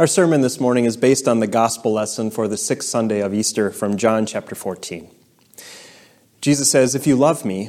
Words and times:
Our 0.00 0.06
sermon 0.06 0.40
this 0.40 0.58
morning 0.58 0.86
is 0.86 0.96
based 0.96 1.28
on 1.28 1.40
the 1.40 1.46
gospel 1.46 1.92
lesson 1.92 2.30
for 2.30 2.48
the 2.48 2.56
sixth 2.56 2.88
Sunday 2.88 3.20
of 3.20 3.34
Easter 3.34 3.70
from 3.70 3.98
John 3.98 4.24
chapter 4.24 4.54
14. 4.54 5.10
Jesus 6.40 6.70
says, 6.70 6.94
If 6.94 7.06
you 7.06 7.16
love 7.16 7.44
me, 7.44 7.68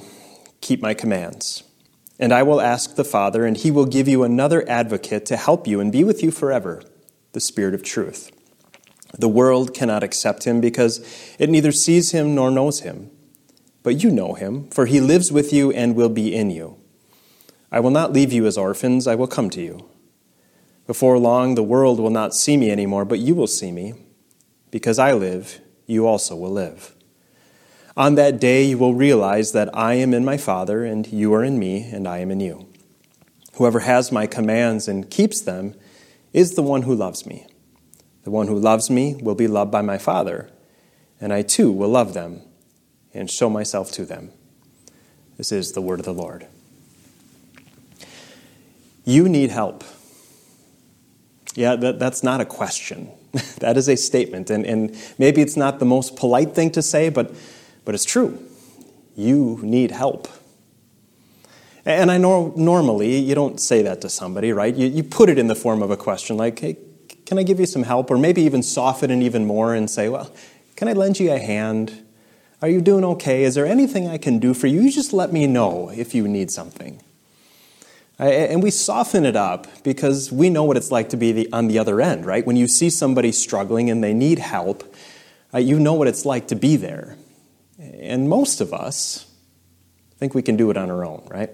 keep 0.62 0.82
my 0.82 0.94
commands. 0.94 1.66
And 2.18 2.32
I 2.32 2.44
will 2.44 2.62
ask 2.62 2.96
the 2.96 3.04
Father, 3.04 3.46
and 3.46 3.58
he 3.58 3.70
will 3.70 3.86
give 3.86 4.08
you 4.08 4.24
another 4.24 4.64
advocate 4.70 5.26
to 5.26 5.36
help 5.36 5.68
you 5.68 5.82
and 5.82 5.92
be 5.92 6.06
with 6.06 6.24
you 6.24 6.32
forever, 6.32 6.82
the 7.34 7.42
Spirit 7.42 7.74
of 7.74 7.84
truth. 7.84 8.32
The 9.20 9.28
world 9.28 9.74
cannot 9.74 10.02
accept 10.02 10.46
him 10.46 10.62
because 10.62 11.06
it 11.38 11.50
neither 11.50 11.74
sees 11.74 12.14
him 12.14 12.34
nor 12.34 12.50
knows 12.50 12.80
him. 12.80 13.12
But 13.84 14.02
you 14.02 14.10
know 14.10 14.36
him, 14.36 14.70
for 14.70 14.86
he 14.86 15.02
lives 15.02 15.34
with 15.34 15.52
you 15.52 15.74
and 15.74 15.98
will 15.98 16.08
be 16.08 16.34
in 16.34 16.50
you. 16.50 16.78
I 17.74 17.82
will 17.82 17.92
not 17.92 18.14
leave 18.14 18.32
you 18.32 18.46
as 18.46 18.58
orphans, 18.58 19.06
I 19.06 19.16
will 19.16 19.28
come 19.28 19.50
to 19.50 19.62
you. 19.62 19.91
Before 20.88 21.18
long, 21.18 21.56
the 21.56 21.64
world 21.64 22.00
will 22.00 22.10
not 22.10 22.34
see 22.34 22.58
me 22.58 22.72
anymore, 22.72 23.06
but 23.06 23.20
you 23.20 23.36
will 23.36 23.48
see 23.48 23.72
me. 23.72 23.94
Because 24.72 25.00
I 25.00 25.14
live, 25.14 25.60
you 25.86 26.08
also 26.08 26.36
will 26.36 26.52
live. 26.52 26.94
On 27.98 28.16
that 28.16 28.40
day, 28.40 28.64
you 28.64 28.78
will 28.78 28.94
realize 28.94 29.52
that 29.52 29.70
I 29.76 29.96
am 29.96 30.14
in 30.14 30.24
my 30.24 30.38
Father, 30.38 30.86
and 30.86 31.06
you 31.08 31.34
are 31.34 31.44
in 31.44 31.60
me, 31.60 31.90
and 31.92 32.08
I 32.08 32.20
am 32.20 32.32
in 32.32 32.40
you. 32.40 32.68
Whoever 33.56 33.82
has 33.82 34.12
my 34.12 34.28
commands 34.28 34.88
and 34.88 35.10
keeps 35.10 35.42
them 35.42 35.76
is 36.34 36.56
the 36.56 36.64
one 36.64 36.84
who 36.84 36.96
loves 36.96 37.26
me. 37.26 37.48
The 38.24 38.32
one 38.32 38.48
who 38.48 38.58
loves 38.58 38.90
me 38.90 39.16
will 39.16 39.36
be 39.36 39.48
loved 39.48 39.72
by 39.72 39.82
my 39.82 39.98
Father, 39.98 40.50
and 41.20 41.34
I 41.34 41.42
too 41.42 41.72
will 41.72 41.90
love 41.90 42.14
them 42.14 42.42
and 43.14 43.30
show 43.30 43.50
myself 43.50 43.92
to 43.94 44.06
them. 44.06 44.32
This 45.38 45.52
is 45.52 45.74
the 45.74 45.82
word 45.82 46.00
of 46.00 46.06
the 46.06 46.14
Lord. 46.14 46.48
You 49.04 49.28
need 49.28 49.50
help. 49.50 49.84
Yeah, 51.56 51.76
that, 51.76 52.00
that's 52.00 52.24
not 52.24 52.42
a 52.42 52.46
question. 52.46 53.12
that 53.60 53.78
is 53.78 53.88
a 53.90 53.98
statement. 53.98 54.50
And, 54.50 54.66
and 54.66 54.96
maybe 55.18 55.42
it's 55.42 55.58
not 55.58 55.80
the 55.80 55.86
most 55.86 56.16
polite 56.16 56.54
thing 56.54 56.72
to 56.72 56.82
say, 56.82 57.10
but, 57.10 57.34
but 57.86 57.96
it's 57.96 58.06
true. 58.06 58.44
You 59.16 59.60
need 59.62 59.92
help. 59.92 60.28
And 61.86 62.12
I 62.12 62.18
know 62.18 62.54
normally 62.56 63.18
you 63.18 63.34
don't 63.34 63.60
say 63.60 63.82
that 63.82 64.02
to 64.02 64.10
somebody, 64.10 64.54
right? 64.54 64.76
You, 64.76 64.88
you 64.88 65.04
put 65.04 65.30
it 65.30 65.38
in 65.40 65.48
the 65.48 65.56
form 65.56 65.82
of 65.82 65.90
a 65.90 65.98
question 65.98 66.38
like, 66.38 66.60
hey, 66.60 66.78
can 67.26 67.40
I 67.40 67.44
give 67.44 67.60
you 67.60 67.66
some 67.66 67.84
help? 67.84 68.12
Or 68.12 68.18
maybe 68.18 68.42
even 68.44 68.62
soften 68.62 69.10
it 69.10 69.24
even 69.24 69.46
more 69.46 69.74
and 69.74 69.90
say, 69.90 70.10
well, 70.10 70.32
can 70.76 70.88
I 70.88 70.94
lend 70.94 71.20
you 71.20 71.32
a 71.32 71.40
hand? 71.40 72.06
Are 72.62 72.70
you 72.70 72.82
doing 72.82 73.04
okay? 73.04 73.44
Is 73.44 73.56
there 73.56 73.66
anything 73.66 74.08
I 74.08 74.18
can 74.18 74.38
do 74.38 74.54
for 74.54 74.68
you? 74.68 74.82
You 74.82 74.92
just 74.92 75.14
let 75.14 75.34
me 75.34 75.48
know 75.48 75.90
if 75.90 76.14
you 76.14 76.28
need 76.28 76.52
something. 76.52 77.02
And 78.20 78.62
we 78.62 78.70
soften 78.70 79.26
it 79.26 79.36
up 79.36 79.66
because 79.84 80.32
we 80.32 80.52
know 80.52 80.64
what 80.64 80.78
it's 80.78 80.92
like 80.92 81.10
to 81.10 81.18
be 81.18 81.32
the, 81.32 81.52
on 81.52 81.68
the 81.68 81.80
other 81.80 82.00
end, 82.00 82.24
right? 82.26 82.46
When 82.46 82.56
you 82.56 82.68
see 82.68 82.92
somebody 82.92 83.32
struggling 83.32 83.90
and 83.90 84.04
they 84.04 84.14
need 84.14 84.38
help, 84.38 84.96
uh, 85.54 85.58
you 85.58 85.80
know 85.80 85.94
what 85.94 86.08
it's 86.08 86.24
like 86.24 86.48
to 86.50 86.56
be 86.56 86.76
there. 86.76 87.18
And 87.80 88.30
most 88.30 88.62
of 88.62 88.74
us 88.74 89.26
think 90.18 90.36
we 90.36 90.44
can 90.44 90.56
do 90.56 90.70
it 90.70 90.78
on 90.78 90.92
our 90.92 91.04
own, 91.04 91.28
right? 91.32 91.50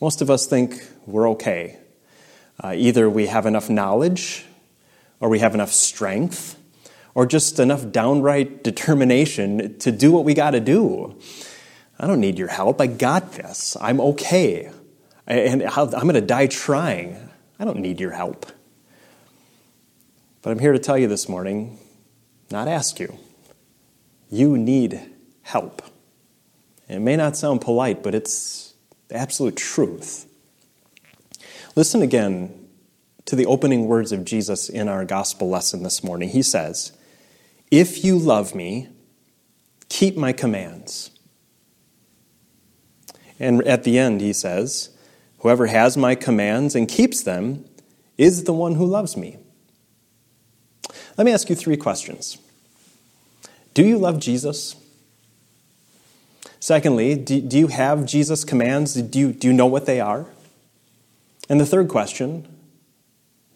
Most 0.00 0.22
of 0.22 0.30
us 0.30 0.46
think 0.46 0.80
we're 1.04 1.28
okay. 1.30 1.78
Uh, 2.62 2.74
either 2.76 3.10
we 3.10 3.26
have 3.26 3.44
enough 3.44 3.68
knowledge, 3.68 4.44
or 5.18 5.28
we 5.28 5.40
have 5.40 5.54
enough 5.54 5.72
strength, 5.72 6.56
or 7.14 7.26
just 7.26 7.58
enough 7.58 7.90
downright 7.90 8.62
determination 8.62 9.76
to 9.78 9.90
do 9.90 10.12
what 10.12 10.24
we 10.24 10.32
got 10.32 10.52
to 10.52 10.60
do. 10.60 11.18
I 11.98 12.06
don't 12.06 12.20
need 12.20 12.38
your 12.38 12.48
help. 12.48 12.80
I 12.80 12.86
got 12.86 13.32
this. 13.32 13.76
I'm 13.80 14.00
okay 14.00 14.70
and 15.32 15.62
I'm 15.62 15.88
going 15.88 16.14
to 16.14 16.20
die 16.20 16.46
trying. 16.46 17.16
I 17.58 17.64
don't 17.64 17.78
need 17.78 18.00
your 18.00 18.12
help. 18.12 18.46
But 20.42 20.50
I'm 20.50 20.58
here 20.58 20.72
to 20.72 20.78
tell 20.78 20.98
you 20.98 21.06
this 21.06 21.28
morning, 21.28 21.78
not 22.50 22.68
ask 22.68 22.98
you. 22.98 23.18
You 24.30 24.58
need 24.58 25.00
help. 25.42 25.82
it 26.88 27.00
may 27.00 27.16
not 27.16 27.36
sound 27.36 27.60
polite, 27.60 28.02
but 28.02 28.14
it's 28.14 28.74
the 29.08 29.16
absolute 29.16 29.56
truth. 29.56 30.26
Listen 31.76 32.02
again 32.02 32.68
to 33.24 33.36
the 33.36 33.46
opening 33.46 33.86
words 33.86 34.12
of 34.12 34.24
Jesus 34.24 34.68
in 34.68 34.88
our 34.88 35.04
gospel 35.04 35.48
lesson 35.48 35.82
this 35.82 36.02
morning. 36.02 36.28
He 36.28 36.42
says, 36.42 36.92
If 37.70 38.04
you 38.04 38.18
love 38.18 38.54
me, 38.54 38.88
keep 39.88 40.16
my 40.16 40.32
commands. 40.32 41.10
And 43.38 43.62
at 43.66 43.84
the 43.84 43.98
end, 43.98 44.20
he 44.20 44.32
says, 44.32 44.91
Whoever 45.42 45.66
has 45.66 45.96
my 45.96 46.14
commands 46.14 46.76
and 46.76 46.88
keeps 46.88 47.22
them 47.22 47.64
is 48.16 48.44
the 48.44 48.52
one 48.52 48.76
who 48.76 48.86
loves 48.86 49.16
me. 49.16 49.38
Let 51.18 51.24
me 51.24 51.32
ask 51.32 51.50
you 51.50 51.56
three 51.56 51.76
questions. 51.76 52.38
Do 53.74 53.84
you 53.84 53.98
love 53.98 54.20
Jesus? 54.20 54.76
Secondly, 56.60 57.16
do, 57.16 57.40
do 57.40 57.58
you 57.58 57.66
have 57.66 58.06
Jesus' 58.06 58.44
commands? 58.44 58.94
Do 58.94 59.18
you, 59.18 59.32
do 59.32 59.48
you 59.48 59.52
know 59.52 59.66
what 59.66 59.84
they 59.84 60.00
are? 60.00 60.26
And 61.48 61.60
the 61.60 61.66
third 61.66 61.88
question 61.88 62.46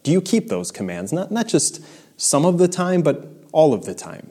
do 0.03 0.11
you 0.11 0.21
keep 0.21 0.47
those 0.47 0.71
commands? 0.71 1.11
Not, 1.11 1.31
not 1.31 1.47
just 1.47 1.83
some 2.15 2.45
of 2.45 2.57
the 2.57 2.67
time, 2.67 3.01
but 3.01 3.27
all 3.51 3.73
of 3.73 3.85
the 3.85 3.93
time. 3.93 4.29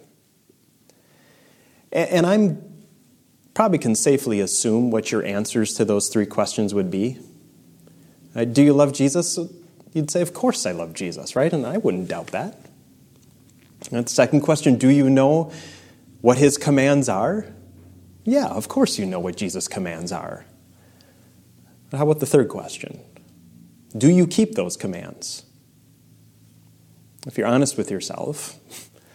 And, 1.90 2.10
and 2.10 2.26
I'm 2.26 2.62
probably 3.54 3.78
can 3.78 3.94
safely 3.94 4.40
assume 4.40 4.90
what 4.90 5.10
your 5.10 5.24
answers 5.24 5.72
to 5.74 5.84
those 5.86 6.08
three 6.08 6.26
questions 6.26 6.74
would 6.74 6.90
be. 6.90 7.18
Uh, 8.36 8.44
do 8.44 8.62
you 8.62 8.74
love 8.74 8.92
Jesus? 8.92 9.38
You'd 9.94 10.10
say, 10.10 10.20
Of 10.20 10.34
course 10.34 10.66
I 10.66 10.72
love 10.72 10.92
Jesus, 10.92 11.34
right? 11.34 11.52
And 11.52 11.66
I 11.66 11.78
wouldn't 11.78 12.08
doubt 12.08 12.28
that. 12.28 12.60
And 13.90 14.04
the 14.04 14.10
second 14.10 14.42
question 14.42 14.76
Do 14.76 14.90
you 14.90 15.08
know 15.08 15.50
what 16.20 16.36
his 16.36 16.58
commands 16.58 17.08
are? 17.08 17.46
Yeah, 18.24 18.46
of 18.46 18.68
course 18.68 18.98
you 18.98 19.06
know 19.06 19.20
what 19.20 19.36
Jesus' 19.36 19.68
commands 19.68 20.12
are. 20.12 20.44
How 21.92 22.02
about 22.02 22.20
the 22.20 22.26
third 22.26 22.48
question? 22.48 23.00
Do 23.96 24.10
you 24.10 24.26
keep 24.26 24.54
those 24.54 24.76
commands? 24.76 25.44
If 27.26 27.38
you're 27.38 27.46
honest 27.46 27.78
with 27.78 27.90
yourself, 27.90 28.58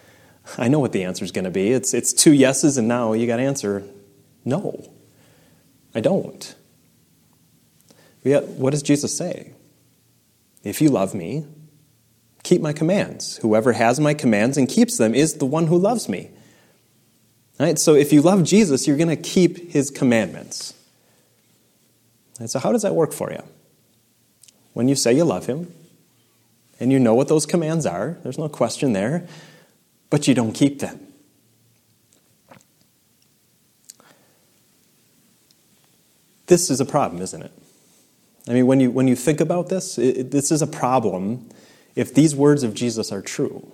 I 0.58 0.68
know 0.68 0.80
what 0.80 0.92
the 0.92 1.04
answer 1.04 1.24
is 1.24 1.30
going 1.30 1.44
to 1.44 1.50
be. 1.50 1.70
It's, 1.72 1.94
it's 1.94 2.12
two 2.12 2.32
yeses, 2.32 2.76
and 2.78 2.88
now 2.88 3.12
you 3.12 3.26
got 3.26 3.36
to 3.36 3.42
answer 3.42 3.84
no, 4.44 4.90
I 5.94 6.00
don't. 6.00 6.54
Yet, 8.22 8.44
what 8.48 8.70
does 8.70 8.82
Jesus 8.82 9.16
say? 9.16 9.52
If 10.62 10.80
you 10.80 10.90
love 10.90 11.14
me, 11.14 11.46
keep 12.42 12.60
my 12.60 12.72
commands. 12.72 13.38
Whoever 13.38 13.72
has 13.72 13.98
my 13.98 14.14
commands 14.14 14.56
and 14.56 14.68
keeps 14.68 14.96
them 14.98 15.14
is 15.14 15.34
the 15.34 15.46
one 15.46 15.66
who 15.66 15.76
loves 15.76 16.08
me. 16.08 16.30
Right? 17.58 17.78
So 17.78 17.94
if 17.94 18.12
you 18.12 18.22
love 18.22 18.44
Jesus, 18.44 18.86
you're 18.86 18.96
going 18.96 19.08
to 19.08 19.16
keep 19.16 19.72
his 19.72 19.90
commandments. 19.90 20.74
And 22.38 22.50
so, 22.50 22.58
how 22.58 22.72
does 22.72 22.82
that 22.82 22.94
work 22.94 23.12
for 23.12 23.30
you? 23.30 23.42
When 24.72 24.88
you 24.88 24.94
say 24.94 25.12
you 25.12 25.24
love 25.24 25.46
him, 25.46 25.72
and 26.80 26.90
you 26.90 26.98
know 26.98 27.14
what 27.14 27.28
those 27.28 27.46
commands 27.46 27.86
are, 27.86 28.18
there's 28.22 28.38
no 28.38 28.48
question 28.48 28.92
there, 28.92 29.28
but 30.10 30.26
you 30.26 30.34
don't 30.34 30.52
keep 30.52 30.80
them. 30.80 30.98
This 36.46 36.70
is 36.70 36.80
a 36.80 36.84
problem, 36.84 37.22
isn't 37.22 37.42
it? 37.42 37.52
I 38.48 38.52
mean, 38.52 38.66
when 38.66 38.80
you, 38.80 38.90
when 38.90 39.08
you 39.08 39.16
think 39.16 39.40
about 39.40 39.68
this, 39.68 39.98
it, 39.98 40.30
this 40.30 40.50
is 40.50 40.62
a 40.62 40.66
problem 40.66 41.48
if 41.94 42.14
these 42.14 42.34
words 42.34 42.62
of 42.62 42.74
Jesus 42.74 43.12
are 43.12 43.22
true. 43.22 43.72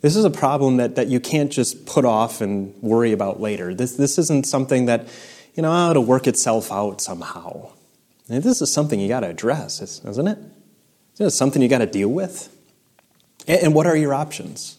This 0.00 0.16
is 0.16 0.24
a 0.24 0.30
problem 0.30 0.76
that, 0.76 0.96
that 0.96 1.08
you 1.08 1.18
can't 1.18 1.50
just 1.50 1.86
put 1.86 2.04
off 2.04 2.40
and 2.40 2.74
worry 2.82 3.12
about 3.12 3.40
later. 3.40 3.74
This, 3.74 3.96
this 3.96 4.18
isn't 4.18 4.46
something 4.46 4.86
that, 4.86 5.08
you 5.54 5.62
know, 5.62 5.72
oh, 5.72 5.90
it'll 5.90 6.04
work 6.04 6.26
itself 6.26 6.70
out 6.70 7.00
somehow. 7.00 7.70
And 8.28 8.42
this 8.42 8.60
is 8.60 8.72
something 8.72 9.00
you 9.00 9.08
got 9.08 9.20
to 9.20 9.28
address, 9.28 9.80
isn't 9.80 10.28
it? 10.28 10.38
Isn't 11.14 11.26
it 11.26 11.30
something 11.30 11.62
you 11.62 11.68
got 11.68 11.78
to 11.78 11.86
deal 11.86 12.08
with? 12.08 12.54
And, 13.46 13.62
and 13.62 13.74
what 13.74 13.86
are 13.86 13.96
your 13.96 14.14
options? 14.14 14.78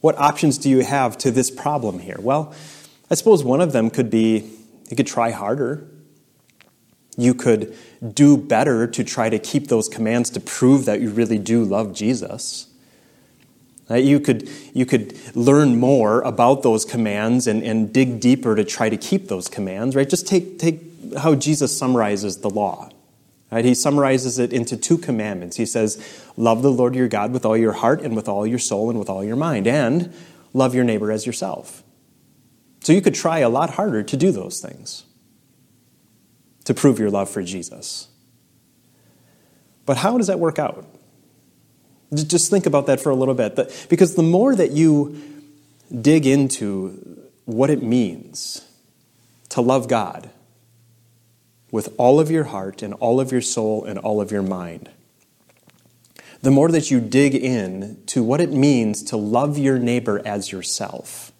What 0.00 0.16
options 0.18 0.58
do 0.58 0.70
you 0.70 0.84
have 0.84 1.18
to 1.18 1.30
this 1.30 1.50
problem 1.50 1.98
here? 1.98 2.18
Well, 2.18 2.54
I 3.10 3.14
suppose 3.14 3.42
one 3.42 3.60
of 3.60 3.72
them 3.72 3.90
could 3.90 4.10
be 4.10 4.50
you 4.90 4.96
could 4.96 5.06
try 5.06 5.30
harder. 5.30 5.86
You 7.18 7.34
could 7.34 7.76
do 8.14 8.36
better 8.36 8.86
to 8.86 9.02
try 9.02 9.28
to 9.28 9.40
keep 9.40 9.66
those 9.66 9.88
commands 9.88 10.30
to 10.30 10.40
prove 10.40 10.84
that 10.84 11.00
you 11.00 11.10
really 11.10 11.38
do 11.38 11.64
love 11.64 11.92
Jesus. 11.92 12.68
You 13.90 14.20
could, 14.20 14.48
you 14.72 14.86
could 14.86 15.18
learn 15.34 15.80
more 15.80 16.20
about 16.20 16.62
those 16.62 16.84
commands 16.84 17.48
and, 17.48 17.62
and 17.64 17.92
dig 17.92 18.20
deeper 18.20 18.54
to 18.54 18.62
try 18.62 18.88
to 18.88 18.96
keep 18.96 19.26
those 19.26 19.48
commands, 19.48 19.96
right? 19.96 20.08
Just 20.08 20.28
take, 20.28 20.60
take 20.60 20.80
how 21.16 21.34
Jesus 21.34 21.76
summarizes 21.76 22.38
the 22.38 22.50
law. 22.50 22.90
Right? 23.50 23.64
He 23.64 23.74
summarizes 23.74 24.38
it 24.38 24.52
into 24.52 24.76
two 24.76 24.98
commandments. 24.98 25.56
He 25.56 25.66
says, 25.66 26.22
Love 26.36 26.62
the 26.62 26.70
Lord 26.70 26.94
your 26.94 27.08
God 27.08 27.32
with 27.32 27.46
all 27.46 27.56
your 27.56 27.72
heart 27.72 28.02
and 28.02 28.14
with 28.14 28.28
all 28.28 28.46
your 28.46 28.58
soul 28.58 28.90
and 28.90 28.98
with 28.98 29.08
all 29.08 29.24
your 29.24 29.36
mind, 29.36 29.66
and 29.66 30.12
love 30.52 30.74
your 30.74 30.84
neighbor 30.84 31.10
as 31.10 31.26
yourself. 31.26 31.82
So 32.80 32.92
you 32.92 33.00
could 33.00 33.14
try 33.14 33.38
a 33.38 33.48
lot 33.48 33.70
harder 33.70 34.02
to 34.02 34.16
do 34.18 34.30
those 34.30 34.60
things 34.60 35.04
to 36.68 36.74
prove 36.74 36.98
your 36.98 37.10
love 37.10 37.30
for 37.30 37.42
Jesus. 37.42 38.08
But 39.86 39.96
how 39.96 40.18
does 40.18 40.26
that 40.26 40.38
work 40.38 40.58
out? 40.58 40.84
Just 42.12 42.50
think 42.50 42.66
about 42.66 42.84
that 42.88 43.00
for 43.00 43.08
a 43.08 43.14
little 43.14 43.32
bit. 43.32 43.86
Because 43.88 44.16
the 44.16 44.22
more 44.22 44.54
that 44.54 44.72
you 44.72 45.18
dig 46.02 46.26
into 46.26 47.22
what 47.46 47.70
it 47.70 47.82
means 47.82 48.68
to 49.48 49.62
love 49.62 49.88
God 49.88 50.28
with 51.70 51.94
all 51.96 52.20
of 52.20 52.30
your 52.30 52.44
heart 52.44 52.82
and 52.82 52.92
all 52.92 53.18
of 53.18 53.32
your 53.32 53.40
soul 53.40 53.86
and 53.86 53.98
all 53.98 54.20
of 54.20 54.30
your 54.30 54.42
mind, 54.42 54.90
the 56.42 56.50
more 56.50 56.70
that 56.70 56.90
you 56.90 57.00
dig 57.00 57.34
in 57.34 58.02
to 58.08 58.22
what 58.22 58.42
it 58.42 58.52
means 58.52 59.02
to 59.04 59.16
love 59.16 59.56
your 59.56 59.78
neighbor 59.78 60.20
as 60.22 60.52
yourself, 60.52 61.32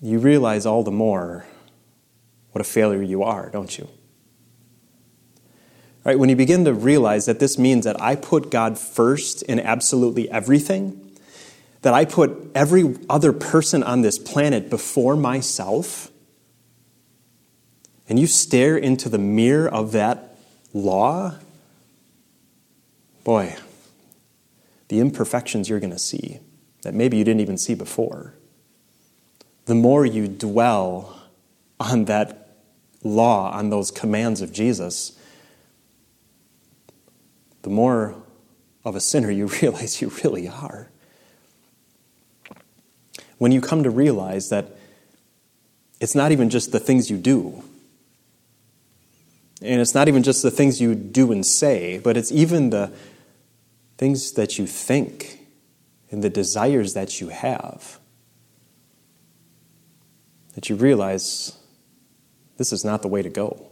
you 0.00 0.18
realize 0.18 0.64
all 0.64 0.82
the 0.82 0.90
more 0.90 1.44
what 2.56 2.62
a 2.62 2.64
failure 2.64 3.02
you 3.02 3.22
are, 3.22 3.50
don't 3.50 3.76
you? 3.76 3.86
Right, 6.04 6.18
when 6.18 6.30
you 6.30 6.36
begin 6.36 6.64
to 6.64 6.72
realize 6.72 7.26
that 7.26 7.38
this 7.38 7.58
means 7.58 7.84
that 7.84 8.00
I 8.00 8.16
put 8.16 8.50
God 8.50 8.78
first 8.78 9.42
in 9.42 9.60
absolutely 9.60 10.30
everything, 10.30 11.18
that 11.82 11.92
I 11.92 12.06
put 12.06 12.50
every 12.54 12.96
other 13.10 13.34
person 13.34 13.82
on 13.82 14.00
this 14.00 14.18
planet 14.18 14.70
before 14.70 15.16
myself, 15.16 16.10
and 18.08 18.18
you 18.18 18.26
stare 18.26 18.78
into 18.78 19.10
the 19.10 19.18
mirror 19.18 19.68
of 19.68 19.92
that 19.92 20.38
law, 20.72 21.34
boy, 23.22 23.54
the 24.88 25.00
imperfections 25.00 25.68
you're 25.68 25.78
going 25.78 25.90
to 25.90 25.98
see 25.98 26.40
that 26.84 26.94
maybe 26.94 27.18
you 27.18 27.24
didn't 27.24 27.42
even 27.42 27.58
see 27.58 27.74
before. 27.74 28.32
The 29.66 29.74
more 29.74 30.06
you 30.06 30.26
dwell 30.26 31.20
on 31.78 32.06
that 32.06 32.44
law, 33.02 33.50
on 33.52 33.70
those 33.70 33.90
commands 33.90 34.40
of 34.40 34.52
Jesus, 34.52 35.18
the 37.62 37.70
more 37.70 38.14
of 38.84 38.94
a 38.94 39.00
sinner 39.00 39.30
you 39.30 39.46
realize 39.62 40.00
you 40.00 40.12
really 40.24 40.48
are. 40.48 40.88
When 43.38 43.52
you 43.52 43.60
come 43.60 43.82
to 43.82 43.90
realize 43.90 44.48
that 44.48 44.76
it's 46.00 46.14
not 46.14 46.32
even 46.32 46.50
just 46.50 46.72
the 46.72 46.80
things 46.80 47.10
you 47.10 47.16
do, 47.16 47.62
and 49.62 49.80
it's 49.80 49.94
not 49.94 50.08
even 50.08 50.22
just 50.22 50.42
the 50.42 50.50
things 50.50 50.80
you 50.80 50.94
do 50.94 51.32
and 51.32 51.44
say, 51.44 51.98
but 51.98 52.16
it's 52.16 52.30
even 52.30 52.70
the 52.70 52.92
things 53.96 54.32
that 54.32 54.58
you 54.58 54.66
think 54.66 55.40
and 56.10 56.22
the 56.22 56.30
desires 56.30 56.94
that 56.94 57.20
you 57.20 57.28
have. 57.28 57.98
That 60.54 60.68
you 60.68 60.76
realize 60.76 61.58
this 62.56 62.72
is 62.72 62.84
not 62.84 63.02
the 63.02 63.08
way 63.08 63.22
to 63.22 63.30
go 63.30 63.70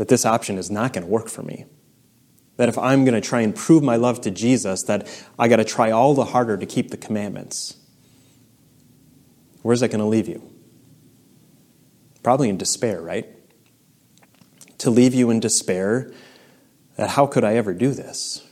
that 0.00 0.08
this 0.08 0.24
option 0.24 0.56
is 0.56 0.70
not 0.70 0.94
going 0.94 1.04
to 1.04 1.10
work 1.10 1.28
for 1.28 1.42
me. 1.42 1.66
That 2.56 2.70
if 2.70 2.78
I'm 2.78 3.04
going 3.04 3.12
to 3.12 3.20
try 3.20 3.42
and 3.42 3.54
prove 3.54 3.82
my 3.82 3.96
love 3.96 4.22
to 4.22 4.30
Jesus, 4.30 4.84
that 4.84 5.06
I 5.38 5.46
got 5.46 5.56
to 5.56 5.64
try 5.64 5.90
all 5.90 6.14
the 6.14 6.24
harder 6.24 6.56
to 6.56 6.64
keep 6.64 6.90
the 6.90 6.96
commandments. 6.96 7.76
Where's 9.60 9.80
that 9.80 9.88
going 9.88 10.00
to 10.00 10.06
leave 10.06 10.26
you? 10.26 10.50
Probably 12.22 12.48
in 12.48 12.56
despair, 12.56 13.02
right? 13.02 13.28
To 14.78 14.88
leave 14.88 15.12
you 15.12 15.28
in 15.28 15.38
despair 15.38 16.10
that 16.96 17.10
how 17.10 17.26
could 17.26 17.44
I 17.44 17.56
ever 17.56 17.74
do 17.74 17.92
this? 17.92 18.42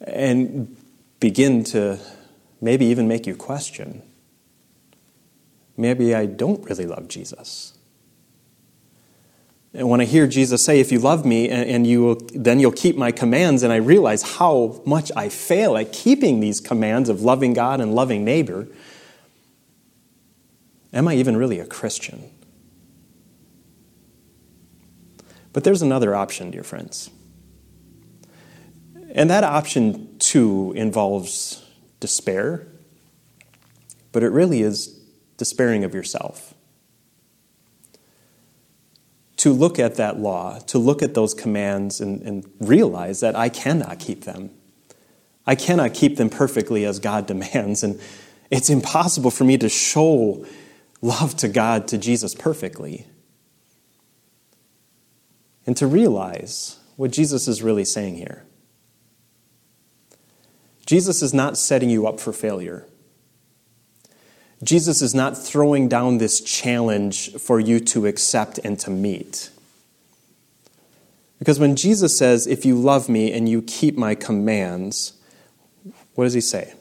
And 0.00 0.76
begin 1.18 1.64
to 1.64 1.98
maybe 2.60 2.86
even 2.86 3.08
make 3.08 3.26
you 3.26 3.34
question 3.34 4.05
maybe 5.76 6.14
I 6.14 6.26
don't 6.26 6.64
really 6.68 6.86
love 6.86 7.08
Jesus. 7.08 7.76
And 9.76 9.90
when 9.90 10.00
I 10.00 10.06
hear 10.06 10.26
Jesus 10.26 10.64
say, 10.64 10.80
If 10.80 10.90
you 10.90 10.98
love 10.98 11.26
me, 11.26 11.50
and, 11.50 11.86
you 11.86 12.02
will, 12.02 12.18
then 12.34 12.60
you'll 12.60 12.72
keep 12.72 12.96
my 12.96 13.12
commands, 13.12 13.62
and 13.62 13.72
I 13.72 13.76
realize 13.76 14.22
how 14.22 14.80
much 14.86 15.12
I 15.14 15.28
fail 15.28 15.76
at 15.76 15.92
keeping 15.92 16.40
these 16.40 16.60
commands 16.60 17.10
of 17.10 17.20
loving 17.20 17.52
God 17.52 17.80
and 17.82 17.94
loving 17.94 18.24
neighbor, 18.24 18.68
am 20.94 21.06
I 21.06 21.14
even 21.16 21.36
really 21.36 21.60
a 21.60 21.66
Christian? 21.66 22.30
But 25.52 25.64
there's 25.64 25.82
another 25.82 26.14
option, 26.14 26.50
dear 26.50 26.62
friends. 26.62 27.10
And 29.12 29.28
that 29.28 29.44
option, 29.44 30.18
too, 30.18 30.72
involves 30.74 31.62
despair, 32.00 32.66
but 34.12 34.22
it 34.22 34.28
really 34.28 34.62
is 34.62 34.98
despairing 35.36 35.84
of 35.84 35.94
yourself 35.94 36.54
to 39.36 39.52
look 39.52 39.78
at 39.78 39.96
that 39.96 40.18
law, 40.18 40.58
to 40.60 40.78
look 40.78 41.02
at 41.02 41.14
those 41.14 41.34
commands 41.34 42.00
and, 42.00 42.22
and, 42.22 42.50
realize 42.58 43.20
that 43.20 43.36
I 43.36 43.48
cannot 43.48 43.98
keep 43.98 44.24
them. 44.24 44.50
I 45.46 45.54
cannot 45.54 45.94
keep 45.94 46.16
them 46.16 46.30
perfectly 46.30 46.84
as 46.84 46.98
God 46.98 47.26
demands. 47.26 47.82
And 47.82 48.00
it's 48.50 48.70
impossible 48.70 49.30
for 49.30 49.44
me 49.44 49.58
to 49.58 49.68
show 49.68 50.44
love 51.02 51.36
to 51.36 51.48
God, 51.48 51.86
to 51.88 51.98
Jesus 51.98 52.34
perfectly. 52.34 53.06
And 55.66 55.76
to 55.76 55.86
realize 55.86 56.78
what 56.96 57.10
Jesus 57.10 57.46
is 57.46 57.62
really 57.62 57.84
saying 57.84 58.16
here. 58.16 58.44
Jesus 60.86 61.22
is 61.22 61.34
not 61.34 61.58
setting 61.58 61.90
you 61.90 62.06
up 62.06 62.20
for 62.20 62.32
failure. 62.32 62.86
Jesus 64.62 65.02
is 65.02 65.14
not 65.14 65.36
throwing 65.36 65.88
down 65.88 66.18
this 66.18 66.40
challenge 66.40 67.34
for 67.34 67.60
you 67.60 67.78
to 67.80 68.06
accept 68.06 68.58
and 68.58 68.78
to 68.80 68.90
meet. 68.90 69.50
Because 71.38 71.60
when 71.60 71.76
Jesus 71.76 72.16
says, 72.16 72.46
If 72.46 72.64
you 72.64 72.76
love 72.76 73.08
me 73.08 73.32
and 73.32 73.48
you 73.48 73.60
keep 73.60 73.98
my 73.98 74.14
commands, 74.14 75.12
what 76.14 76.24
does 76.24 76.32
he 76.32 76.40
say? 76.40 76.72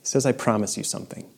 He 0.00 0.06
says, 0.06 0.24
I 0.24 0.32
promise 0.32 0.78
you 0.78 0.84
something. 0.84 1.28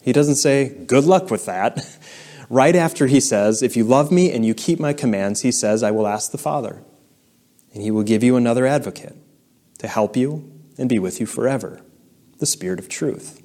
He 0.00 0.14
doesn't 0.14 0.36
say, 0.36 0.70
Good 0.86 1.04
luck 1.04 1.30
with 1.30 1.44
that. 1.44 1.98
right 2.48 2.74
after 2.74 3.06
he 3.06 3.20
says, 3.20 3.62
If 3.62 3.76
you 3.76 3.84
love 3.84 4.10
me 4.10 4.32
and 4.32 4.46
you 4.46 4.54
keep 4.54 4.80
my 4.80 4.94
commands, 4.94 5.42
he 5.42 5.52
says, 5.52 5.82
I 5.82 5.90
will 5.90 6.06
ask 6.06 6.32
the 6.32 6.38
Father, 6.38 6.82
and 7.74 7.82
he 7.82 7.90
will 7.90 8.02
give 8.02 8.22
you 8.22 8.36
another 8.36 8.66
advocate 8.66 9.16
to 9.76 9.88
help 9.88 10.16
you 10.16 10.50
and 10.78 10.88
be 10.88 10.98
with 10.98 11.20
you 11.20 11.26
forever 11.26 11.82
the 12.42 12.46
Spirit 12.46 12.80
of 12.80 12.88
truth. 12.88 13.40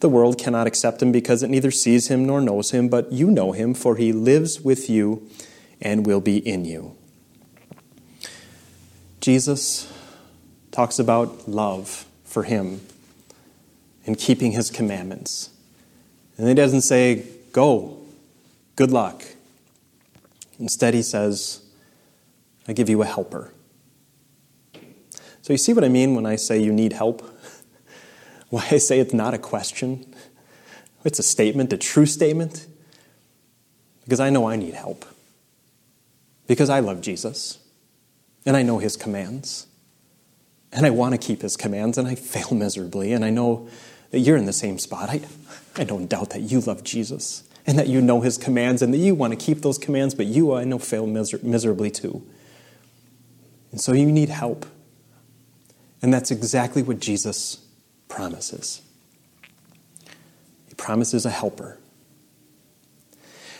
The 0.00 0.08
world 0.08 0.38
cannot 0.38 0.66
accept 0.66 1.02
him 1.02 1.12
because 1.12 1.42
it 1.42 1.50
neither 1.50 1.70
sees 1.70 2.08
him 2.08 2.24
nor 2.24 2.40
knows 2.40 2.70
him, 2.70 2.88
but 2.88 3.12
you 3.12 3.30
know 3.30 3.52
him, 3.52 3.74
for 3.74 3.96
he 3.96 4.12
lives 4.12 4.62
with 4.62 4.88
you 4.88 5.28
and 5.78 6.06
will 6.06 6.22
be 6.22 6.38
in 6.38 6.64
you. 6.64 6.96
Jesus 9.20 9.92
talks 10.70 10.98
about 10.98 11.46
love 11.50 12.06
for 12.24 12.44
him 12.44 12.80
and 14.06 14.16
keeping 14.16 14.52
his 14.52 14.70
commandments. 14.70 15.50
And 16.38 16.48
he 16.48 16.54
doesn't 16.54 16.80
say, 16.80 17.26
Go, 17.52 17.98
good 18.74 18.90
luck. 18.90 19.22
Instead, 20.58 20.94
he 20.94 21.02
says, 21.02 21.62
I 22.66 22.72
give 22.72 22.88
you 22.88 23.02
a 23.02 23.06
helper. 23.06 23.52
So, 25.42 25.52
you 25.52 25.58
see 25.58 25.74
what 25.74 25.84
I 25.84 25.88
mean 25.88 26.14
when 26.14 26.24
I 26.24 26.36
say 26.36 26.58
you 26.58 26.72
need 26.72 26.94
help? 26.94 27.37
Why 28.50 28.66
I 28.70 28.78
say 28.78 28.98
it's 28.98 29.12
not 29.12 29.34
a 29.34 29.38
question, 29.38 30.06
it's 31.04 31.18
a 31.18 31.22
statement, 31.22 31.72
a 31.72 31.76
true 31.76 32.06
statement, 32.06 32.66
because 34.04 34.20
I 34.20 34.30
know 34.30 34.48
I 34.48 34.56
need 34.56 34.74
help. 34.74 35.04
Because 36.46 36.70
I 36.70 36.80
love 36.80 37.02
Jesus, 37.02 37.58
and 38.46 38.56
I 38.56 38.62
know 38.62 38.78
his 38.78 38.96
commands, 38.96 39.66
and 40.72 40.86
I 40.86 40.90
want 40.90 41.12
to 41.12 41.18
keep 41.18 41.42
his 41.42 41.56
commands, 41.56 41.98
and 41.98 42.08
I 42.08 42.14
fail 42.14 42.54
miserably, 42.56 43.12
and 43.12 43.22
I 43.22 43.30
know 43.30 43.68
that 44.10 44.20
you're 44.20 44.38
in 44.38 44.46
the 44.46 44.52
same 44.54 44.78
spot. 44.78 45.10
I, 45.10 45.20
I 45.76 45.84
don't 45.84 46.06
doubt 46.06 46.30
that 46.30 46.40
you 46.40 46.60
love 46.60 46.82
Jesus, 46.84 47.44
and 47.66 47.78
that 47.78 47.88
you 47.88 48.00
know 48.00 48.22
his 48.22 48.38
commands, 48.38 48.80
and 48.80 48.94
that 48.94 48.98
you 48.98 49.14
want 49.14 49.38
to 49.38 49.44
keep 49.44 49.60
those 49.60 49.76
commands, 49.76 50.14
but 50.14 50.24
you, 50.24 50.54
I 50.54 50.64
know, 50.64 50.78
fail 50.78 51.06
miser- 51.06 51.40
miserably 51.42 51.90
too. 51.90 52.26
And 53.70 53.78
so 53.78 53.92
you 53.92 54.06
need 54.06 54.30
help. 54.30 54.64
And 56.00 56.14
that's 56.14 56.30
exactly 56.30 56.82
what 56.82 57.00
Jesus 57.00 57.58
promises. 58.08 58.82
He 60.68 60.74
promises 60.74 61.24
a 61.24 61.30
helper. 61.30 61.78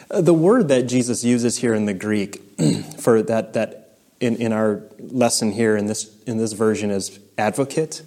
The 0.08 0.34
word 0.34 0.68
that 0.68 0.82
Jesus 0.82 1.22
uses 1.22 1.58
here 1.58 1.74
in 1.74 1.84
the 1.84 1.94
Greek 1.94 2.42
for 2.98 3.22
that, 3.22 3.52
that 3.52 3.98
in, 4.20 4.36
in 4.36 4.52
our 4.52 4.82
lesson 4.98 5.52
here 5.52 5.76
in 5.76 5.86
this, 5.86 6.10
in 6.24 6.38
this 6.38 6.54
version 6.54 6.90
is 6.90 7.18
advocate. 7.36 8.02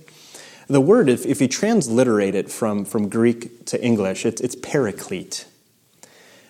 The 0.68 0.82
word, 0.82 1.10
if, 1.10 1.26
if 1.26 1.42
you 1.42 1.48
transliterate 1.48 2.34
it 2.34 2.50
from, 2.50 2.86
from 2.86 3.10
Greek 3.10 3.66
to 3.68 3.84
English, 3.84 4.26
it's, 4.26 4.42
it's 4.42 4.56
paraclete. 4.56 5.46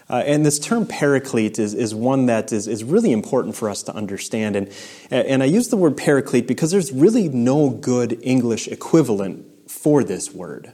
Uh, 0.09 0.23
and 0.25 0.45
this 0.45 0.59
term 0.59 0.85
paraclete 0.85 1.57
is, 1.57 1.73
is 1.73 1.95
one 1.95 2.25
that 2.25 2.51
is, 2.51 2.67
is 2.67 2.83
really 2.83 3.13
important 3.13 3.55
for 3.55 3.69
us 3.69 3.81
to 3.83 3.95
understand. 3.95 4.57
And, 4.57 4.71
and 5.09 5.41
I 5.41 5.45
use 5.45 5.69
the 5.69 5.77
word 5.77 5.95
paraclete 5.95 6.47
because 6.47 6.69
there's 6.69 6.91
really 6.91 7.29
no 7.29 7.69
good 7.69 8.19
English 8.21 8.67
equivalent 8.67 9.45
for 9.81 10.03
this 10.03 10.31
word. 10.31 10.71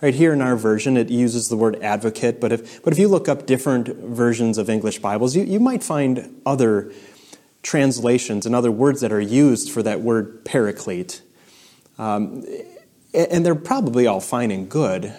Right 0.00 0.14
here 0.14 0.32
in 0.32 0.40
our 0.40 0.56
version, 0.56 0.96
it 0.96 1.10
uses 1.10 1.48
the 1.48 1.56
word 1.56 1.76
advocate, 1.82 2.40
but 2.40 2.52
if, 2.52 2.82
but 2.82 2.92
if 2.92 2.98
you 2.98 3.08
look 3.08 3.28
up 3.28 3.44
different 3.44 3.88
versions 3.88 4.56
of 4.56 4.70
English 4.70 5.00
Bibles, 5.00 5.36
you, 5.36 5.44
you 5.44 5.60
might 5.60 5.82
find 5.82 6.40
other 6.46 6.92
translations 7.62 8.46
and 8.46 8.54
other 8.54 8.70
words 8.70 9.02
that 9.02 9.12
are 9.12 9.20
used 9.20 9.70
for 9.70 9.82
that 9.82 10.00
word 10.00 10.44
paraclete. 10.44 11.20
Um, 11.98 12.46
and 13.12 13.44
they're 13.44 13.54
probably 13.54 14.06
all 14.06 14.20
fine 14.20 14.50
and 14.50 14.70
good, 14.70 15.12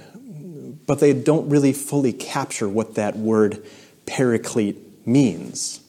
but 0.87 0.99
they 0.99 1.13
don't 1.13 1.49
really 1.49 1.73
fully 1.73 2.13
capture 2.13 2.67
what 2.67 2.95
that 2.95 3.15
word 3.15 3.63
paraclete 4.05 5.05
means 5.05 5.81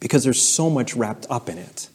because 0.00 0.24
there's 0.24 0.42
so 0.42 0.68
much 0.68 0.96
wrapped 0.96 1.26
up 1.30 1.48
in 1.48 1.58
it. 1.58 1.88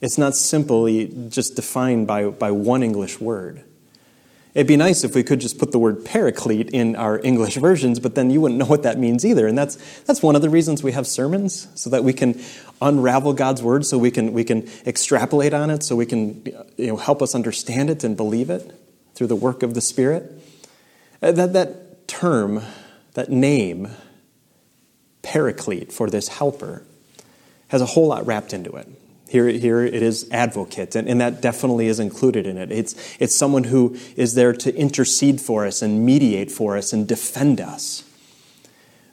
It's 0.00 0.16
not 0.16 0.34
simply 0.34 1.12
just 1.28 1.56
defined 1.56 2.06
by, 2.06 2.26
by 2.26 2.50
one 2.50 2.82
English 2.82 3.20
word. 3.20 3.64
It'd 4.54 4.66
be 4.66 4.76
nice 4.76 5.02
if 5.02 5.14
we 5.14 5.22
could 5.22 5.40
just 5.40 5.58
put 5.58 5.72
the 5.72 5.78
word 5.78 6.04
paraclete 6.04 6.70
in 6.70 6.94
our 6.94 7.18
English 7.24 7.56
versions, 7.56 7.98
but 7.98 8.14
then 8.14 8.30
you 8.30 8.40
wouldn't 8.42 8.58
know 8.58 8.66
what 8.66 8.82
that 8.82 8.98
means 8.98 9.24
either. 9.24 9.46
And 9.46 9.56
that's, 9.56 9.76
that's 10.02 10.22
one 10.22 10.36
of 10.36 10.42
the 10.42 10.50
reasons 10.50 10.82
we 10.82 10.92
have 10.92 11.06
sermons, 11.06 11.68
so 11.74 11.88
that 11.88 12.04
we 12.04 12.12
can 12.12 12.38
unravel 12.82 13.32
God's 13.32 13.62
word, 13.62 13.86
so 13.86 13.96
we 13.96 14.10
can, 14.10 14.34
we 14.34 14.44
can 14.44 14.68
extrapolate 14.84 15.54
on 15.54 15.70
it, 15.70 15.82
so 15.82 15.96
we 15.96 16.04
can 16.04 16.44
you 16.76 16.88
know, 16.88 16.96
help 16.96 17.22
us 17.22 17.34
understand 17.34 17.88
it 17.88 18.04
and 18.04 18.14
believe 18.14 18.50
it 18.50 18.78
through 19.14 19.28
the 19.28 19.36
work 19.36 19.62
of 19.62 19.72
the 19.72 19.80
Spirit. 19.80 20.30
Uh, 21.22 21.32
that, 21.32 21.54
that 21.54 22.06
term, 22.06 22.62
that 23.14 23.30
name, 23.30 23.88
paraclete, 25.22 25.92
for 25.92 26.10
this 26.10 26.28
helper, 26.28 26.82
has 27.68 27.80
a 27.80 27.86
whole 27.86 28.08
lot 28.08 28.26
wrapped 28.26 28.52
into 28.52 28.72
it. 28.72 28.86
Here, 29.32 29.48
here 29.48 29.82
it 29.82 30.02
is 30.02 30.28
advocate, 30.30 30.94
and, 30.94 31.08
and 31.08 31.18
that 31.22 31.40
definitely 31.40 31.86
is 31.86 31.98
included 31.98 32.46
in 32.46 32.58
it. 32.58 32.70
It's, 32.70 33.16
it's 33.18 33.34
someone 33.34 33.64
who 33.64 33.96
is 34.14 34.34
there 34.34 34.52
to 34.52 34.76
intercede 34.76 35.40
for 35.40 35.64
us 35.66 35.80
and 35.80 36.04
mediate 36.04 36.50
for 36.50 36.76
us 36.76 36.92
and 36.92 37.08
defend 37.08 37.58
us. 37.58 38.04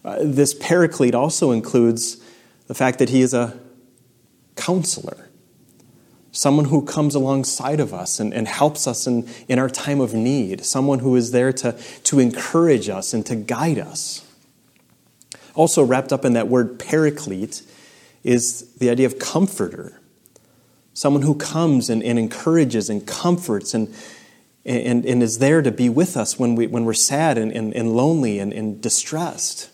Uh, 0.04 0.18
this 0.20 0.54
paraclete 0.54 1.16
also 1.16 1.52
includes 1.52 2.22
the 2.68 2.74
fact 2.74 3.00
that 3.00 3.08
he 3.08 3.22
is 3.22 3.34
a 3.34 3.58
counselor, 4.58 5.30
someone 6.34 6.66
who 6.66 6.84
comes 6.84 7.16
alongside 7.16 7.80
of 7.80 7.94
us 7.94 8.20
and, 8.20 8.34
and 8.34 8.50
helps 8.50 8.88
us 8.88 9.08
in, 9.08 9.26
in 9.48 9.58
our 9.58 9.70
time 9.70 10.02
of 10.02 10.14
need, 10.14 10.66
someone 10.66 11.00
who 11.00 11.16
is 11.16 11.32
there 11.32 11.54
to, 11.54 11.72
to 12.04 12.20
encourage 12.20 12.90
us 12.90 13.14
and 13.14 13.26
to 13.26 13.38
guide 13.38 13.80
us. 13.80 14.30
Also, 15.56 15.82
wrapped 15.82 16.12
up 16.12 16.26
in 16.26 16.34
that 16.34 16.50
word 16.50 16.78
paraclete 16.78 17.62
is 18.26 18.74
the 18.80 18.90
idea 18.90 19.06
of 19.06 19.18
comforter 19.18 19.96
someone 21.00 21.22
who 21.22 21.34
comes 21.34 21.90
and, 21.90 22.04
and 22.04 22.20
encourages 22.20 22.90
and 22.90 23.08
comforts 23.08 23.74
and, 23.74 23.88
and, 24.66 25.06
and 25.06 25.24
is 25.24 25.40
there 25.40 25.62
to 25.62 25.72
be 25.72 25.88
with 25.88 26.18
us 26.18 26.38
when, 26.38 26.56
we, 26.56 26.68
when 26.68 26.84
we're 26.84 26.94
sad 26.94 27.38
and, 27.38 27.54
and, 27.54 27.74
and 27.74 27.96
lonely 27.96 28.38
and, 28.38 28.52
and 28.52 28.82
distressed. 28.82 29.70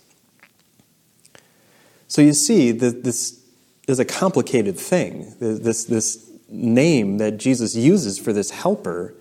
So 2.07 2.21
you 2.21 2.31
see, 2.33 2.71
that 2.73 3.03
this 3.03 3.43
is 3.87 3.97
a 3.97 4.05
complicated 4.05 4.77
thing. 4.77 5.33
This, 5.39 5.85
this 5.85 6.29
name 6.47 7.17
that 7.17 7.39
Jesus 7.39 7.75
uses 7.75 8.19
for 8.19 8.31
this 8.31 8.51
helper 8.51 9.15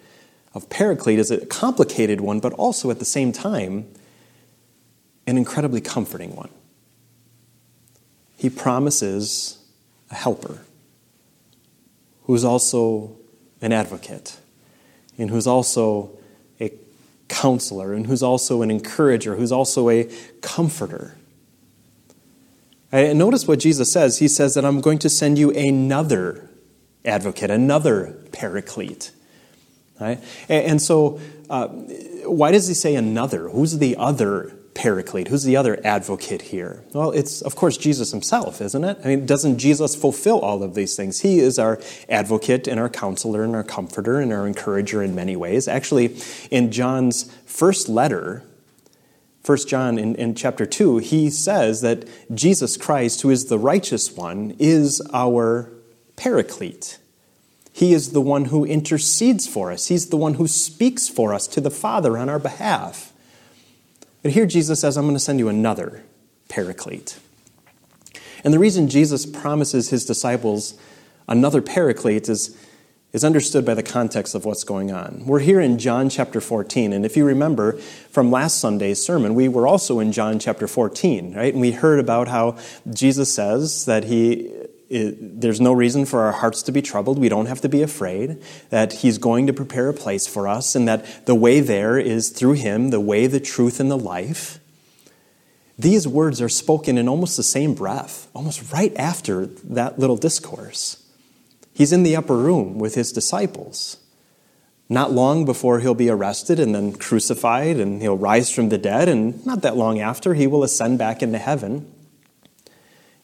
of 0.52 0.68
Paraclete 0.68 1.18
is 1.18 1.30
a 1.30 1.46
complicated 1.46 2.20
one, 2.20 2.38
but 2.38 2.52
also 2.52 2.90
at 2.90 2.99
the 2.99 3.06
same 3.06 3.32
time, 3.32 3.88
an 5.26 5.38
incredibly 5.38 5.80
comforting 5.80 6.37
one. 6.37 6.50
He 8.37 8.50
promises 8.50 9.56
a 10.11 10.16
helper 10.16 10.61
who's 12.25 12.45
also 12.45 13.16
an 13.61 13.73
advocate, 13.73 14.38
and 15.16 15.31
who's 15.31 15.47
also 15.47 16.11
a 16.61 16.73
counselor, 17.28 17.95
and 17.95 18.07
who's 18.07 18.23
also 18.23 18.62
an 18.62 18.71
encourager, 18.71 19.37
who's 19.37 19.52
also 19.52 19.88
a 19.88 20.11
comforter. 20.40 21.16
And 22.93 23.19
notice 23.19 23.49
what 23.49 23.59
Jesus 23.59 23.93
says. 23.93 24.19
He 24.19 24.28
says 24.28 24.54
that 24.54 24.64
I'm 24.64 24.81
going 24.81 24.99
to 25.00 25.09
send 25.09 25.38
you 25.38 25.50
another 25.50 26.49
advocate, 27.04 27.50
another 27.50 28.16
paraclete. 28.33 29.11
Right? 30.00 30.23
And 30.49 30.81
so, 30.81 31.21
uh, 31.50 31.69
why 31.69 32.52
does 32.52 32.69
he 32.69 32.75
say 32.75 32.95
another? 32.95 33.49
Who's 33.49 33.78
the 33.78 33.97
other 33.97 34.57
paraclete? 34.75 35.28
Who's 35.28 35.45
the 35.45 35.57
other 35.57 35.81
advocate 35.85 36.43
here? 36.43 36.83
Well, 36.93 37.12
it's, 37.12 37.43
of 37.43 37.57
course, 37.57 37.76
Jesus 37.76 38.11
himself, 38.11 38.61
isn't 38.61 38.85
it? 38.85 38.99
I 39.04 39.09
mean, 39.09 39.26
doesn't 39.26 39.59
Jesus 39.59 39.95
fulfill 39.95 40.40
all 40.40 40.62
of 40.62 40.75
these 40.75 40.97
things? 40.97 41.21
He 41.21 41.38
is 41.38 41.59
our 41.59 41.81
advocate 42.09 42.66
and 42.66 42.81
our 42.81 42.88
counselor 42.88 43.45
and 43.45 43.54
our 43.54 43.64
comforter 43.64 44.21
and 44.21 44.33
our 44.33 44.47
encourager 44.47 45.02
in 45.02 45.14
many 45.14 45.37
ways. 45.37 45.69
Actually, 45.69 46.16
in 46.50 46.73
John's 46.73 47.33
first 47.47 47.88
letter, 47.88 48.43
1 49.45 49.59
John 49.66 49.99
in, 49.99 50.14
in 50.16 50.35
chapter 50.35 50.66
2, 50.66 50.99
he 50.99 51.31
says 51.31 51.83
that 51.83 52.09
Jesus 52.35 52.76
Christ, 52.76 53.23
who 53.23 53.31
is 53.31 53.47
the 53.47 53.59
righteous 53.59 54.12
one, 54.12 54.57
is 54.59 55.02
our 55.12 55.71
paraclete. 56.16 56.99
He 57.73 57.93
is 57.93 58.12
the 58.12 58.21
one 58.21 58.47
who 58.47 58.64
intercedes 58.64 59.47
for 59.47 59.73
us. 59.73 59.88
He's 59.88 60.09
the 60.09 60.16
one 60.16 60.35
who 60.35 60.47
speaks 60.47 61.09
for 61.09 61.35
us 61.35 61.47
to 61.49 61.61
the 61.61 61.71
Father 61.71 62.16
on 62.16 62.28
our 62.28 62.38
behalf. 62.38 63.12
But 64.25 64.33
here 64.33 64.47
Jesus 64.47 64.81
says, 64.81 64.97
I'm 64.97 65.04
going 65.04 65.14
to 65.14 65.21
send 65.21 65.38
you 65.38 65.50
another 65.50 66.02
paraclete. 66.49 67.19
And 68.43 68.54
the 68.54 68.59
reason 68.59 68.88
Jesus 68.88 69.26
promises 69.26 69.90
his 69.90 70.07
disciples 70.07 70.78
another 71.28 71.61
paraclete 71.61 72.31
is, 72.31 72.59
is 73.12 73.23
understood 73.23 73.66
by 73.66 73.75
the 73.75 73.83
context 73.83 74.35
of 74.35 74.47
what's 74.47 74.64
going 74.64 74.90
on. 74.90 75.26
We're 75.26 75.40
here 75.40 75.61
in 75.61 75.78
John 75.78 76.09
chapter 76.09 76.40
14, 76.40 76.95
and 76.95 77.04
if 77.04 77.19
you 77.19 77.26
remember 77.26 77.73
from 78.11 78.31
last 78.31 78.61
Sunday's 78.61 79.04
sermon, 79.04 79.35
we 79.35 79.47
were 79.47 79.66
also 79.66 80.00
in 80.00 80.11
John 80.11 80.38
chapter 80.38 80.66
14, 80.66 81.35
right? 81.35 81.52
And 81.52 81.61
we 81.61 81.73
heard 81.73 82.00
about 82.00 82.26
how 82.26 82.57
Jesus 82.90 83.35
says 83.35 83.85
that 83.85 84.04
he 84.04 84.50
it, 84.94 85.40
there's 85.40 85.60
no 85.60 85.72
reason 85.72 86.06
for 86.06 86.20
our 86.20 86.32
hearts 86.32 86.62
to 86.62 86.72
be 86.72 86.80
troubled. 86.80 87.18
We 87.18 87.28
don't 87.28 87.46
have 87.46 87.60
to 87.62 87.68
be 87.68 87.82
afraid 87.82 88.40
that 88.70 88.92
He's 88.92 89.18
going 89.18 89.46
to 89.48 89.52
prepare 89.52 89.88
a 89.88 89.94
place 89.94 90.26
for 90.26 90.46
us 90.46 90.74
and 90.74 90.86
that 90.86 91.26
the 91.26 91.34
way 91.34 91.60
there 91.60 91.98
is 91.98 92.28
through 92.30 92.54
Him, 92.54 92.90
the 92.90 93.00
way, 93.00 93.26
the 93.26 93.40
truth, 93.40 93.80
and 93.80 93.90
the 93.90 93.98
life. 93.98 94.60
These 95.76 96.06
words 96.06 96.40
are 96.40 96.48
spoken 96.48 96.96
in 96.96 97.08
almost 97.08 97.36
the 97.36 97.42
same 97.42 97.74
breath, 97.74 98.28
almost 98.32 98.72
right 98.72 98.94
after 98.96 99.46
that 99.46 99.98
little 99.98 100.16
discourse. 100.16 101.04
He's 101.72 101.92
in 101.92 102.04
the 102.04 102.14
upper 102.14 102.36
room 102.36 102.78
with 102.78 102.94
His 102.94 103.10
disciples. 103.10 103.96
Not 104.88 105.12
long 105.12 105.44
before 105.44 105.80
he'll 105.80 105.94
be 105.94 106.10
arrested 106.10 106.60
and 106.60 106.74
then 106.74 106.92
crucified, 106.92 107.78
and 107.78 108.02
he'll 108.02 108.18
rise 108.18 108.50
from 108.50 108.68
the 108.68 108.78
dead, 108.78 109.08
and 109.08 109.44
not 109.46 109.62
that 109.62 109.76
long 109.76 109.98
after, 109.98 110.34
he 110.34 110.46
will 110.46 110.62
ascend 110.62 110.98
back 110.98 111.22
into 111.22 111.38
heaven. 111.38 111.90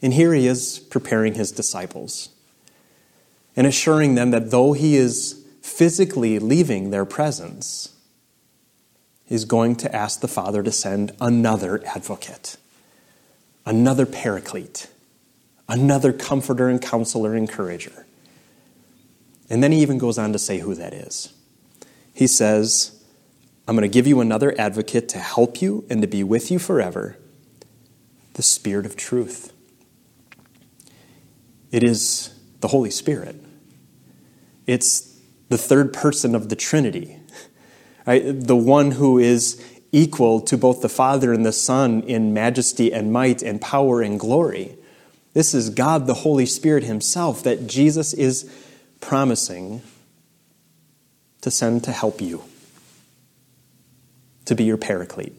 And 0.02 0.14
here 0.14 0.32
he 0.32 0.46
is 0.46 0.78
preparing 0.78 1.34
his 1.34 1.52
disciples 1.52 2.30
and 3.56 3.66
assuring 3.66 4.14
them 4.14 4.30
that 4.30 4.50
though 4.50 4.72
he 4.72 4.96
is 4.96 5.44
physically 5.60 6.38
leaving 6.38 6.90
their 6.90 7.04
presence, 7.04 7.94
he's 9.26 9.44
going 9.44 9.76
to 9.76 9.94
ask 9.94 10.20
the 10.20 10.28
Father 10.28 10.62
to 10.62 10.72
send 10.72 11.12
another 11.20 11.82
advocate, 11.86 12.56
another 13.66 14.06
paraclete, 14.06 14.88
another 15.68 16.12
comforter 16.12 16.68
and 16.68 16.80
counselor 16.80 17.34
and 17.34 17.48
encourager. 17.48 18.06
And 19.50 19.62
then 19.62 19.72
he 19.72 19.82
even 19.82 19.98
goes 19.98 20.16
on 20.16 20.32
to 20.32 20.38
say 20.38 20.60
who 20.60 20.74
that 20.76 20.94
is. 20.94 21.32
He 22.14 22.26
says, 22.26 23.04
I'm 23.66 23.76
going 23.76 23.88
to 23.88 23.92
give 23.92 24.06
you 24.06 24.20
another 24.20 24.58
advocate 24.58 25.08
to 25.10 25.18
help 25.18 25.60
you 25.60 25.84
and 25.90 26.00
to 26.02 26.08
be 26.08 26.22
with 26.22 26.50
you 26.50 26.58
forever 26.58 27.16
the 28.34 28.42
Spirit 28.42 28.86
of 28.86 28.96
truth. 28.96 29.52
It 31.70 31.82
is 31.82 32.34
the 32.60 32.68
Holy 32.68 32.90
Spirit. 32.90 33.36
It's 34.66 35.18
the 35.48 35.58
third 35.58 35.92
person 35.92 36.34
of 36.34 36.48
the 36.48 36.56
Trinity, 36.56 37.16
right? 38.06 38.22
the 38.24 38.56
one 38.56 38.92
who 38.92 39.18
is 39.18 39.64
equal 39.92 40.40
to 40.40 40.56
both 40.56 40.82
the 40.82 40.88
Father 40.88 41.32
and 41.32 41.44
the 41.44 41.52
Son 41.52 42.02
in 42.02 42.32
majesty 42.32 42.92
and 42.92 43.12
might 43.12 43.42
and 43.42 43.60
power 43.60 44.00
and 44.00 44.18
glory. 44.18 44.76
This 45.32 45.54
is 45.54 45.70
God, 45.70 46.06
the 46.06 46.14
Holy 46.14 46.46
Spirit 46.46 46.84
Himself, 46.84 47.42
that 47.42 47.66
Jesus 47.66 48.12
is 48.12 48.50
promising 49.00 49.82
to 51.40 51.50
send 51.50 51.84
to 51.84 51.92
help 51.92 52.20
you, 52.20 52.44
to 54.44 54.54
be 54.54 54.64
your 54.64 54.76
paraclete. 54.76 55.34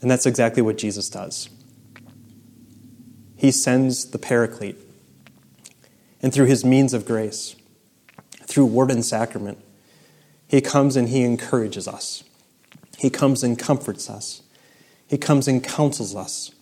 And 0.00 0.10
that's 0.10 0.26
exactly 0.26 0.62
what 0.62 0.78
Jesus 0.78 1.08
does 1.08 1.48
he 3.36 3.50
sends 3.50 4.06
the 4.06 4.18
Paraclete. 4.18 4.78
And 6.22 6.32
through 6.32 6.46
his 6.46 6.64
means 6.64 6.94
of 6.94 7.06
grace, 7.06 7.54
through 8.42 8.66
word 8.66 8.90
and 8.90 9.04
sacrament, 9.04 9.58
he 10.48 10.60
comes 10.60 10.96
and 10.96 11.08
he 11.08 11.22
encourages 11.22 11.86
us. 11.86 12.24
He 12.98 13.10
comes 13.10 13.42
and 13.42 13.58
comforts 13.58 14.08
us. 14.08 14.42
He 15.06 15.18
comes 15.18 15.46
and 15.46 15.62
counsels 15.62 16.16
us. 16.16 16.52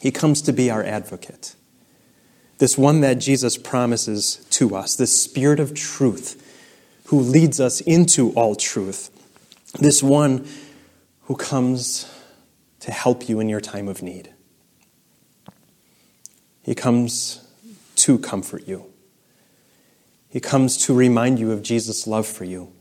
He 0.00 0.10
comes 0.10 0.42
to 0.42 0.52
be 0.52 0.70
our 0.70 0.84
advocate. 0.84 1.54
This 2.58 2.76
one 2.76 3.00
that 3.00 3.14
Jesus 3.14 3.56
promises 3.56 4.46
to 4.50 4.74
us, 4.76 4.96
this 4.96 5.20
Spirit 5.20 5.60
of 5.60 5.74
truth, 5.74 6.42
who 7.06 7.20
leads 7.20 7.60
us 7.60 7.80
into 7.80 8.32
all 8.32 8.54
truth, 8.54 9.10
this 9.78 10.02
one 10.02 10.46
who 11.22 11.36
comes 11.36 12.10
to 12.80 12.90
help 12.90 13.28
you 13.28 13.40
in 13.40 13.48
your 13.48 13.60
time 13.60 13.88
of 13.88 14.02
need. 14.02 14.32
He 16.66 16.74
comes 16.74 17.48
to 17.94 18.18
comfort 18.18 18.66
you. 18.66 18.84
He 20.28 20.40
comes 20.40 20.76
to 20.86 20.92
remind 20.92 21.38
you 21.38 21.52
of 21.52 21.62
Jesus' 21.62 22.06
love 22.06 22.26
for 22.26 22.44
you. 22.44 22.72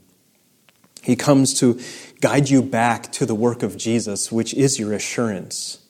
He 1.03 1.15
comes 1.15 1.53
to 1.59 1.79
guide 2.19 2.49
you 2.49 2.63
back 2.63 3.11
to 3.13 3.27
the 3.27 3.35
work 3.35 3.61
of 3.61 3.77
Jesus, 3.77 4.31
which 4.31 4.55
is 4.55 4.79
your 4.79 4.91
assurance 4.91 5.85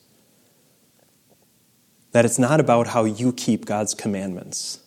that 2.11 2.23
it's 2.23 2.39
not 2.39 2.61
about 2.61 2.87
how 2.87 3.03
you 3.03 3.33
keep 3.33 3.65
God's 3.65 3.93
commandments 3.93 4.79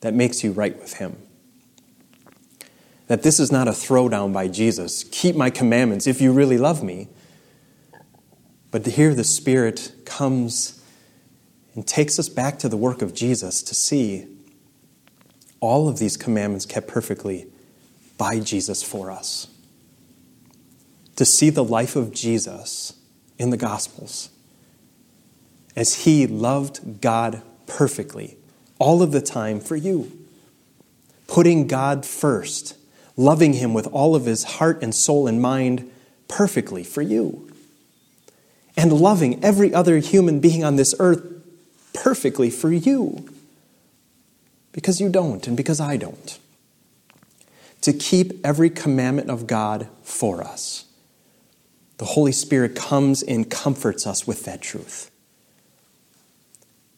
that 0.00 0.12
makes 0.12 0.44
you 0.44 0.52
right 0.52 0.78
with 0.78 0.94
Him. 0.94 1.16
That 3.06 3.22
this 3.22 3.40
is 3.40 3.50
not 3.50 3.68
a 3.68 3.70
throwdown 3.70 4.34
by 4.34 4.48
Jesus. 4.48 5.04
Keep 5.04 5.34
my 5.34 5.48
commandments 5.48 6.06
if 6.06 6.20
you 6.20 6.30
really 6.30 6.58
love 6.58 6.82
me. 6.82 7.08
But 8.70 8.84
here 8.84 9.14
the 9.14 9.24
Spirit 9.24 9.92
comes 10.04 10.77
and 11.78 11.86
takes 11.86 12.18
us 12.18 12.28
back 12.28 12.58
to 12.58 12.68
the 12.68 12.76
work 12.76 13.02
of 13.02 13.14
Jesus 13.14 13.62
to 13.62 13.72
see 13.72 14.26
all 15.60 15.88
of 15.88 16.00
these 16.00 16.16
commandments 16.16 16.66
kept 16.66 16.88
perfectly 16.88 17.46
by 18.16 18.40
Jesus 18.40 18.82
for 18.82 19.12
us. 19.12 19.46
To 21.14 21.24
see 21.24 21.50
the 21.50 21.62
life 21.62 21.94
of 21.94 22.12
Jesus 22.12 22.94
in 23.38 23.50
the 23.50 23.56
Gospels 23.56 24.30
as 25.76 26.02
he 26.02 26.26
loved 26.26 27.00
God 27.00 27.42
perfectly 27.68 28.36
all 28.80 29.00
of 29.00 29.12
the 29.12 29.20
time 29.20 29.60
for 29.60 29.76
you. 29.76 30.10
Putting 31.28 31.68
God 31.68 32.04
first, 32.04 32.76
loving 33.16 33.52
him 33.52 33.72
with 33.72 33.86
all 33.92 34.16
of 34.16 34.24
his 34.24 34.42
heart 34.42 34.82
and 34.82 34.92
soul 34.92 35.28
and 35.28 35.40
mind 35.40 35.88
perfectly 36.26 36.82
for 36.82 37.02
you. 37.02 37.48
And 38.76 38.92
loving 38.92 39.44
every 39.44 39.72
other 39.72 39.98
human 39.98 40.40
being 40.40 40.64
on 40.64 40.74
this 40.74 40.92
earth 40.98 41.37
perfectly 41.92 42.50
for 42.50 42.72
you 42.72 43.28
because 44.72 45.00
you 45.00 45.08
don't 45.08 45.46
and 45.46 45.56
because 45.56 45.80
I 45.80 45.96
don't. 45.96 46.38
To 47.82 47.92
keep 47.92 48.44
every 48.44 48.70
commandment 48.70 49.30
of 49.30 49.46
God 49.46 49.88
for 50.02 50.42
us. 50.42 50.84
The 51.98 52.04
Holy 52.04 52.32
Spirit 52.32 52.76
comes 52.76 53.22
and 53.22 53.50
comforts 53.50 54.06
us 54.06 54.26
with 54.26 54.44
that 54.44 54.60
truth. 54.60 55.10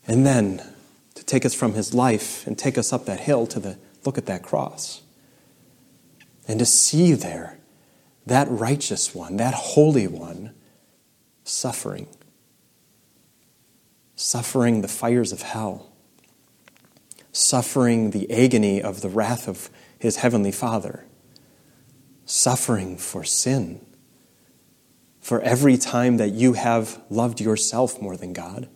And 0.07 0.27
then 0.27 0.63
to 1.15 1.25
take 1.25 1.45
us 1.45 1.55
from 1.55 1.75
his 1.75 1.95
life 1.95 2.47
and 2.47 2.59
take 2.59 2.77
us 2.77 2.93
up 2.93 3.07
that 3.07 3.21
hill 3.21 3.47
to 3.49 3.61
the 3.61 3.79
look 4.05 4.19
at 4.19 4.27
that 4.27 4.43
cross. 4.43 5.03
And 6.49 6.59
to 6.59 6.67
see 6.67 7.13
there 7.13 7.59
that 8.27 8.49
righteous 8.51 9.15
one, 9.15 9.37
that 9.39 9.55
holy 9.55 10.07
one, 10.07 10.55
suffering. 11.45 12.07
Suffering 14.23 14.83
the 14.83 14.89
fires 14.89 15.33
of 15.33 15.41
hell 15.41 15.91
suffering 17.33 18.11
the 18.11 18.31
agony 18.31 18.83
of 18.83 19.01
the 19.01 19.09
wrath 19.09 19.49
of 19.49 19.71
his 19.99 20.17
heavenly 20.17 20.53
Father, 20.53 21.05
suffering 22.25 22.97
for 22.97 23.25
sin, 23.25 23.81
for 25.21 25.41
every 25.43 25.77
time 25.77 26.17
that 26.17 26.31
you 26.31 26.55
have 26.55 27.01
loved 27.09 27.41
yourself 27.41 28.01
more 28.01 28.17
than 28.17 28.33
God, 28.33 28.69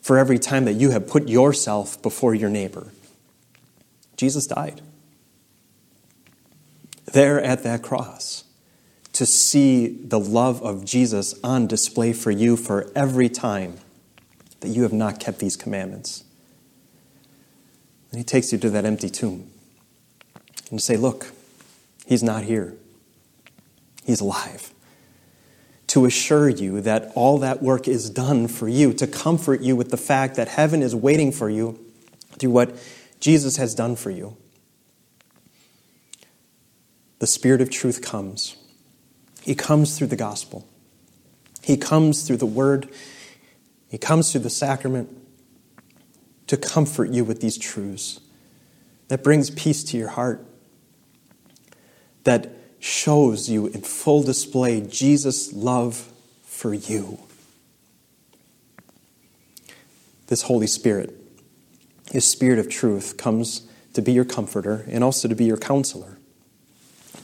for 0.00 0.18
every 0.18 0.38
time 0.38 0.64
that 0.64 0.72
you 0.72 0.90
have 0.90 1.06
put 1.06 1.28
yourself 1.28 2.00
before 2.02 2.34
your 2.34 2.50
neighbor. 2.50 2.88
Jesus 4.16 4.46
died. 4.46 4.80
There 7.12 7.40
at 7.40 7.62
that 7.62 7.82
cross, 7.82 8.44
to 9.12 9.26
see 9.26 9.88
the 9.88 10.18
love 10.18 10.62
of 10.62 10.84
Jesus 10.84 11.34
on 11.44 11.66
display 11.66 12.12
for 12.12 12.30
you 12.30 12.56
for 12.56 12.90
every 12.96 13.28
time 13.28 13.78
that 14.62 14.68
you 14.68 14.82
have 14.82 14.92
not 14.92 15.20
kept 15.20 15.38
these 15.38 15.56
commandments. 15.56 16.24
And 18.10 18.18
he 18.18 18.24
takes 18.24 18.52
you 18.52 18.58
to 18.58 18.70
that 18.70 18.84
empty 18.84 19.10
tomb. 19.10 19.50
And 20.34 20.72
you 20.72 20.78
say, 20.78 20.96
Look, 20.96 21.32
he's 22.06 22.22
not 22.22 22.44
here. 22.44 22.74
He's 24.04 24.20
alive. 24.20 24.72
To 25.88 26.06
assure 26.06 26.48
you 26.48 26.80
that 26.80 27.12
all 27.14 27.38
that 27.38 27.62
work 27.62 27.86
is 27.86 28.08
done 28.08 28.48
for 28.48 28.68
you, 28.68 28.94
to 28.94 29.06
comfort 29.06 29.60
you 29.60 29.76
with 29.76 29.90
the 29.90 29.96
fact 29.96 30.36
that 30.36 30.48
heaven 30.48 30.82
is 30.82 30.96
waiting 30.96 31.32
for 31.32 31.50
you 31.50 31.78
through 32.38 32.50
what 32.50 32.74
Jesus 33.20 33.56
has 33.58 33.74
done 33.74 33.96
for 33.96 34.10
you. 34.10 34.36
The 37.18 37.26
Spirit 37.26 37.60
of 37.60 37.70
truth 37.70 38.02
comes. 38.02 38.56
He 39.42 39.54
comes 39.54 39.96
through 39.96 40.08
the 40.08 40.16
gospel. 40.16 40.66
He 41.62 41.76
comes 41.76 42.26
through 42.26 42.38
the 42.38 42.46
word. 42.46 42.88
He 43.92 43.98
comes 43.98 44.32
through 44.32 44.40
the 44.40 44.48
sacrament 44.48 45.10
to 46.46 46.56
comfort 46.56 47.10
you 47.10 47.26
with 47.26 47.42
these 47.42 47.58
truths, 47.58 48.20
that 49.08 49.22
brings 49.22 49.50
peace 49.50 49.84
to 49.84 49.98
your 49.98 50.08
heart, 50.08 50.42
that 52.24 52.50
shows 52.80 53.50
you 53.50 53.66
in 53.66 53.82
full 53.82 54.22
display 54.22 54.80
Jesus' 54.80 55.52
love 55.52 56.10
for 56.42 56.72
you. 56.72 57.18
This 60.28 60.40
Holy 60.40 60.66
Spirit, 60.66 61.14
His 62.10 62.30
Spirit 62.30 62.58
of 62.58 62.70
truth, 62.70 63.18
comes 63.18 63.68
to 63.92 64.00
be 64.00 64.12
your 64.12 64.24
comforter 64.24 64.86
and 64.88 65.04
also 65.04 65.28
to 65.28 65.34
be 65.34 65.44
your 65.44 65.58
counselor, 65.58 66.16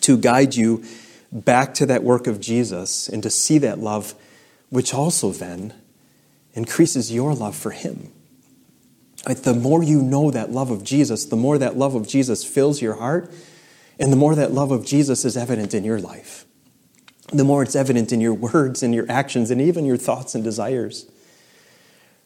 to 0.02 0.18
guide 0.18 0.54
you 0.54 0.84
back 1.32 1.72
to 1.74 1.86
that 1.86 2.04
work 2.04 2.26
of 2.26 2.40
Jesus 2.40 3.08
and 3.08 3.22
to 3.22 3.30
see 3.30 3.56
that 3.56 3.78
love, 3.78 4.14
which 4.68 4.92
also 4.92 5.32
then 5.32 5.72
increases 6.58 7.10
your 7.10 7.34
love 7.34 7.56
for 7.56 7.70
Him. 7.70 8.12
Like 9.26 9.42
the 9.42 9.54
more 9.54 9.82
you 9.82 10.02
know 10.02 10.30
that 10.30 10.50
love 10.50 10.70
of 10.70 10.84
Jesus, 10.84 11.24
the 11.24 11.36
more 11.36 11.56
that 11.58 11.76
love 11.76 11.94
of 11.94 12.06
Jesus 12.06 12.44
fills 12.44 12.82
your 12.82 12.94
heart, 12.94 13.32
and 13.98 14.12
the 14.12 14.16
more 14.16 14.34
that 14.34 14.52
love 14.52 14.70
of 14.70 14.84
Jesus 14.84 15.24
is 15.24 15.36
evident 15.36 15.72
in 15.72 15.84
your 15.84 16.00
life. 16.00 16.44
The 17.32 17.44
more 17.44 17.62
it's 17.62 17.76
evident 17.76 18.12
in 18.12 18.20
your 18.20 18.34
words 18.34 18.82
and 18.82 18.94
your 18.94 19.06
actions 19.10 19.50
and 19.50 19.60
even 19.60 19.84
your 19.84 19.96
thoughts 19.96 20.34
and 20.34 20.44
desires. 20.44 21.10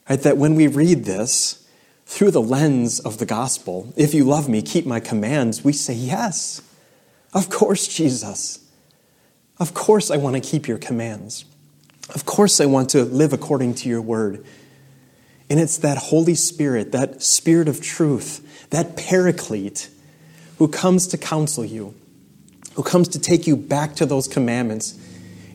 Right? 0.08 0.20
That 0.20 0.36
when 0.36 0.54
we 0.54 0.66
read 0.66 1.04
this 1.04 1.66
through 2.06 2.30
the 2.30 2.42
lens 2.42 3.00
of 3.00 3.18
the 3.18 3.26
gospel, 3.26 3.92
if 3.96 4.14
you 4.14 4.24
love 4.24 4.48
me, 4.48 4.62
keep 4.62 4.86
my 4.86 5.00
commands, 5.00 5.64
we 5.64 5.72
say, 5.72 5.94
Yes, 5.94 6.62
of 7.32 7.50
course, 7.50 7.88
Jesus. 7.88 8.58
Of 9.58 9.74
course, 9.74 10.10
I 10.10 10.16
want 10.16 10.34
to 10.36 10.40
keep 10.40 10.68
your 10.68 10.78
commands. 10.78 11.44
Of 12.10 12.26
course, 12.26 12.60
I 12.60 12.66
want 12.66 12.90
to 12.90 13.04
live 13.04 13.32
according 13.32 13.74
to 13.76 13.88
your 13.88 14.02
word. 14.02 14.44
And 15.48 15.60
it's 15.60 15.78
that 15.78 15.98
Holy 15.98 16.34
Spirit, 16.34 16.92
that 16.92 17.22
Spirit 17.22 17.68
of 17.68 17.80
truth, 17.80 18.68
that 18.70 18.96
paraclete 18.96 19.90
who 20.58 20.68
comes 20.68 21.06
to 21.08 21.18
counsel 21.18 21.64
you, 21.64 21.94
who 22.74 22.82
comes 22.82 23.08
to 23.08 23.18
take 23.18 23.46
you 23.46 23.56
back 23.56 23.94
to 23.96 24.06
those 24.06 24.26
commandments 24.26 24.98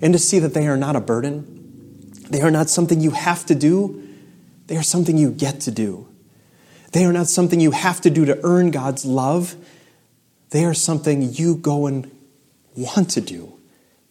and 0.02 0.14
to 0.14 0.20
see 0.20 0.40
that 0.40 0.54
they 0.54 0.68
are 0.68 0.78
not 0.78 0.96
a 0.96 1.02
burden. 1.02 2.12
They 2.30 2.42
are 2.42 2.52
not 2.52 2.70
something 2.70 3.02
you 3.02 3.12
have 3.12 3.46
to 3.48 3.56
do, 3.56 4.04
they 4.68 4.78
are 4.78 4.84
something 4.84 5.18
you 5.18 5.32
get 5.32 5.62
to 5.62 5.72
do. 5.72 6.08
They 6.92 7.06
are 7.06 7.14
not 7.14 7.28
something 7.28 7.60
you 7.60 7.72
have 7.72 8.02
to 8.02 8.10
do 8.10 8.26
to 8.26 8.40
earn 8.44 8.72
God's 8.72 9.06
love. 9.06 9.56
They 10.52 10.64
are 10.66 10.74
something 10.74 11.34
you 11.34 11.56
go 11.56 11.86
and 11.86 12.10
want 12.76 13.10
to 13.12 13.22
do 13.22 13.57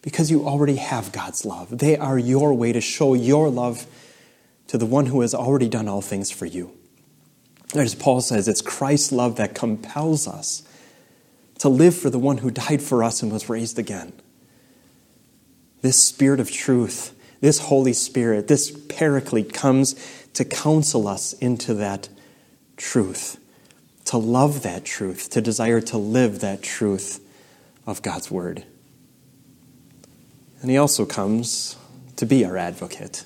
because 0.07 0.31
you 0.31 0.47
already 0.47 0.77
have 0.77 1.11
God's 1.11 1.43
love. 1.43 1.79
They 1.79 1.97
are 1.97 2.17
your 2.17 2.53
way 2.53 2.71
to 2.71 2.79
show 2.79 3.13
your 3.13 3.49
love 3.49 3.85
to 4.67 4.77
the 4.77 4.85
one 4.85 5.07
who 5.07 5.19
has 5.19 5.33
already 5.33 5.67
done 5.67 5.89
all 5.89 5.99
things 6.01 6.31
for 6.31 6.45
you. 6.45 6.71
As 7.75 7.93
Paul 7.93 8.21
says, 8.21 8.47
it's 8.47 8.61
Christ's 8.61 9.11
love 9.11 9.35
that 9.35 9.53
compels 9.53 10.25
us 10.25 10.63
to 11.57 11.67
live 11.67 11.93
for 11.93 12.09
the 12.09 12.17
one 12.17 12.37
who 12.37 12.49
died 12.49 12.81
for 12.81 13.03
us 13.03 13.21
and 13.21 13.33
was 13.33 13.49
raised 13.49 13.77
again. 13.77 14.13
This 15.81 16.01
Spirit 16.01 16.39
of 16.39 16.49
truth, 16.49 17.13
this 17.41 17.59
Holy 17.59 17.91
Spirit, 17.91 18.47
this 18.47 18.71
Paraclete 18.87 19.51
comes 19.51 19.93
to 20.35 20.45
counsel 20.45 21.09
us 21.09 21.33
into 21.33 21.73
that 21.73 22.07
truth, 22.77 23.43
to 24.05 24.17
love 24.17 24.63
that 24.63 24.85
truth, 24.85 25.29
to 25.31 25.41
desire 25.41 25.81
to 25.81 25.97
live 25.97 26.39
that 26.39 26.63
truth 26.63 27.19
of 27.85 28.01
God's 28.01 28.31
Word. 28.31 28.63
And 30.61 30.71
He 30.71 30.77
also 30.77 31.05
comes 31.05 31.75
to 32.15 32.25
be 32.25 32.43
our 32.45 32.57
advocate 32.57 33.25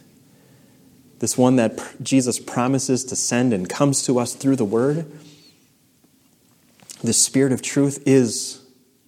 this 1.21 1.37
one 1.37 1.55
that 1.57 1.79
Jesus 2.01 2.39
promises 2.39 3.05
to 3.05 3.15
send 3.15 3.53
and 3.53 3.69
comes 3.69 4.03
to 4.07 4.17
us 4.17 4.33
through 4.33 4.55
the 4.55 4.65
Word, 4.65 5.05
the 7.03 7.13
Spirit 7.13 7.53
of 7.53 7.61
truth 7.61 8.01
is 8.07 8.59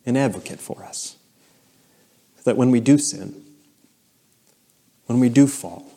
an 0.05 0.15
advocate 0.15 0.59
for 0.59 0.83
us. 0.83 1.17
That 2.43 2.55
when 2.55 2.69
we 2.69 2.81
do 2.81 2.99
sin, 2.99 3.43
when 5.07 5.19
we 5.19 5.27
do 5.27 5.47
fall, 5.47 5.91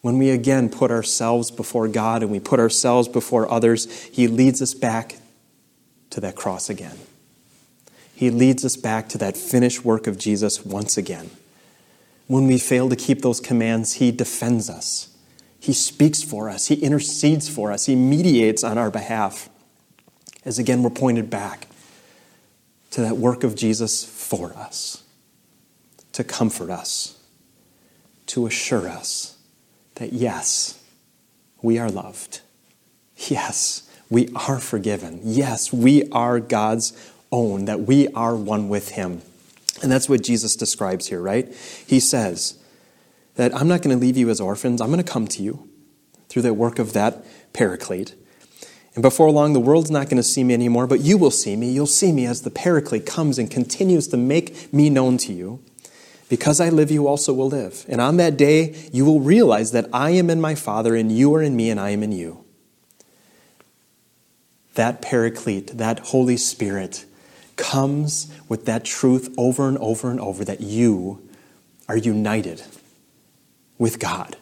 when 0.00 0.16
we 0.16 0.30
again 0.30 0.68
put 0.68 0.92
ourselves 0.92 1.50
before 1.50 1.88
God 1.88 2.22
and 2.22 2.30
we 2.30 2.38
put 2.38 2.60
ourselves 2.60 3.08
before 3.08 3.50
others, 3.50 3.90
He 4.04 4.28
leads 4.28 4.62
us 4.62 4.74
back 4.74 5.16
to 6.10 6.20
that 6.20 6.36
cross 6.36 6.70
again. 6.70 6.96
He 8.20 8.28
leads 8.28 8.66
us 8.66 8.76
back 8.76 9.08
to 9.08 9.16
that 9.16 9.34
finished 9.34 9.82
work 9.82 10.06
of 10.06 10.18
Jesus 10.18 10.62
once 10.62 10.98
again. 10.98 11.30
When 12.26 12.46
we 12.46 12.58
fail 12.58 12.90
to 12.90 12.94
keep 12.94 13.22
those 13.22 13.40
commands, 13.40 13.94
He 13.94 14.12
defends 14.12 14.68
us. 14.68 15.16
He 15.58 15.72
speaks 15.72 16.22
for 16.22 16.50
us. 16.50 16.66
He 16.66 16.74
intercedes 16.74 17.48
for 17.48 17.72
us. 17.72 17.86
He 17.86 17.96
mediates 17.96 18.62
on 18.62 18.76
our 18.76 18.90
behalf. 18.90 19.48
As 20.44 20.58
again, 20.58 20.82
we're 20.82 20.90
pointed 20.90 21.30
back 21.30 21.68
to 22.90 23.00
that 23.00 23.16
work 23.16 23.42
of 23.42 23.54
Jesus 23.56 24.04
for 24.04 24.52
us, 24.52 25.02
to 26.12 26.22
comfort 26.22 26.68
us, 26.68 27.18
to 28.26 28.46
assure 28.46 28.86
us 28.86 29.38
that 29.94 30.12
yes, 30.12 30.78
we 31.62 31.78
are 31.78 31.90
loved. 31.90 32.42
Yes, 33.16 33.90
we 34.10 34.28
are 34.34 34.58
forgiven. 34.58 35.20
Yes, 35.22 35.72
we 35.72 36.06
are 36.10 36.38
God's 36.38 36.92
own, 37.32 37.66
that 37.66 37.80
we 37.80 38.08
are 38.08 38.34
one 38.36 38.68
with 38.68 38.90
Him. 38.90 39.22
And 39.82 39.90
that's 39.90 40.08
what 40.08 40.22
Jesus 40.22 40.56
describes 40.56 41.08
here, 41.08 41.20
right? 41.20 41.48
He 41.86 42.00
says 42.00 42.58
that 43.36 43.54
I'm 43.54 43.68
not 43.68 43.82
going 43.82 43.96
to 43.96 44.00
leave 44.00 44.16
you 44.16 44.28
as 44.30 44.40
orphans, 44.40 44.80
I'm 44.80 44.90
going 44.90 45.02
to 45.02 45.12
come 45.12 45.26
to 45.28 45.42
you 45.42 45.68
through 46.28 46.42
the 46.42 46.54
work 46.54 46.78
of 46.78 46.92
that 46.92 47.24
paraclete. 47.52 48.14
And 48.94 49.02
before 49.02 49.30
long, 49.30 49.52
the 49.52 49.60
world's 49.60 49.90
not 49.90 50.08
going 50.08 50.16
to 50.16 50.22
see 50.22 50.42
me 50.42 50.52
anymore, 50.52 50.86
but 50.86 51.00
you 51.00 51.16
will 51.16 51.30
see 51.30 51.54
me. 51.54 51.70
You'll 51.70 51.86
see 51.86 52.12
me 52.12 52.26
as 52.26 52.42
the 52.42 52.50
Paraclete 52.50 53.06
comes 53.06 53.38
and 53.38 53.50
continues 53.50 54.08
to 54.08 54.16
make 54.16 54.72
me 54.72 54.90
known 54.90 55.16
to 55.18 55.32
you. 55.32 55.62
Because 56.28 56.60
I 56.60 56.68
live, 56.68 56.90
you 56.90 57.06
also 57.06 57.32
will 57.32 57.48
live. 57.48 57.84
And 57.88 58.00
on 58.00 58.16
that 58.18 58.36
day, 58.36 58.88
you 58.92 59.04
will 59.04 59.20
realize 59.20 59.72
that 59.72 59.88
I 59.92 60.10
am 60.10 60.30
in 60.30 60.40
my 60.40 60.54
Father, 60.54 60.94
and 60.94 61.10
you 61.10 61.34
are 61.34 61.42
in 61.42 61.56
me, 61.56 61.70
and 61.70 61.78
I 61.78 61.90
am 61.90 62.02
in 62.02 62.12
you. 62.12 62.44
That 64.74 65.02
Paraclete, 65.02 65.76
that 65.78 65.98
Holy 66.00 66.36
Spirit, 66.36 67.04
comes 67.60 68.32
with 68.48 68.64
that 68.64 68.84
truth 68.84 69.32
over 69.36 69.68
and 69.68 69.78
over 69.78 70.10
and 70.10 70.18
over 70.18 70.44
that 70.44 70.62
you 70.62 71.28
are 71.88 71.96
united 71.96 72.62
with 73.78 74.00
God. 74.00 74.36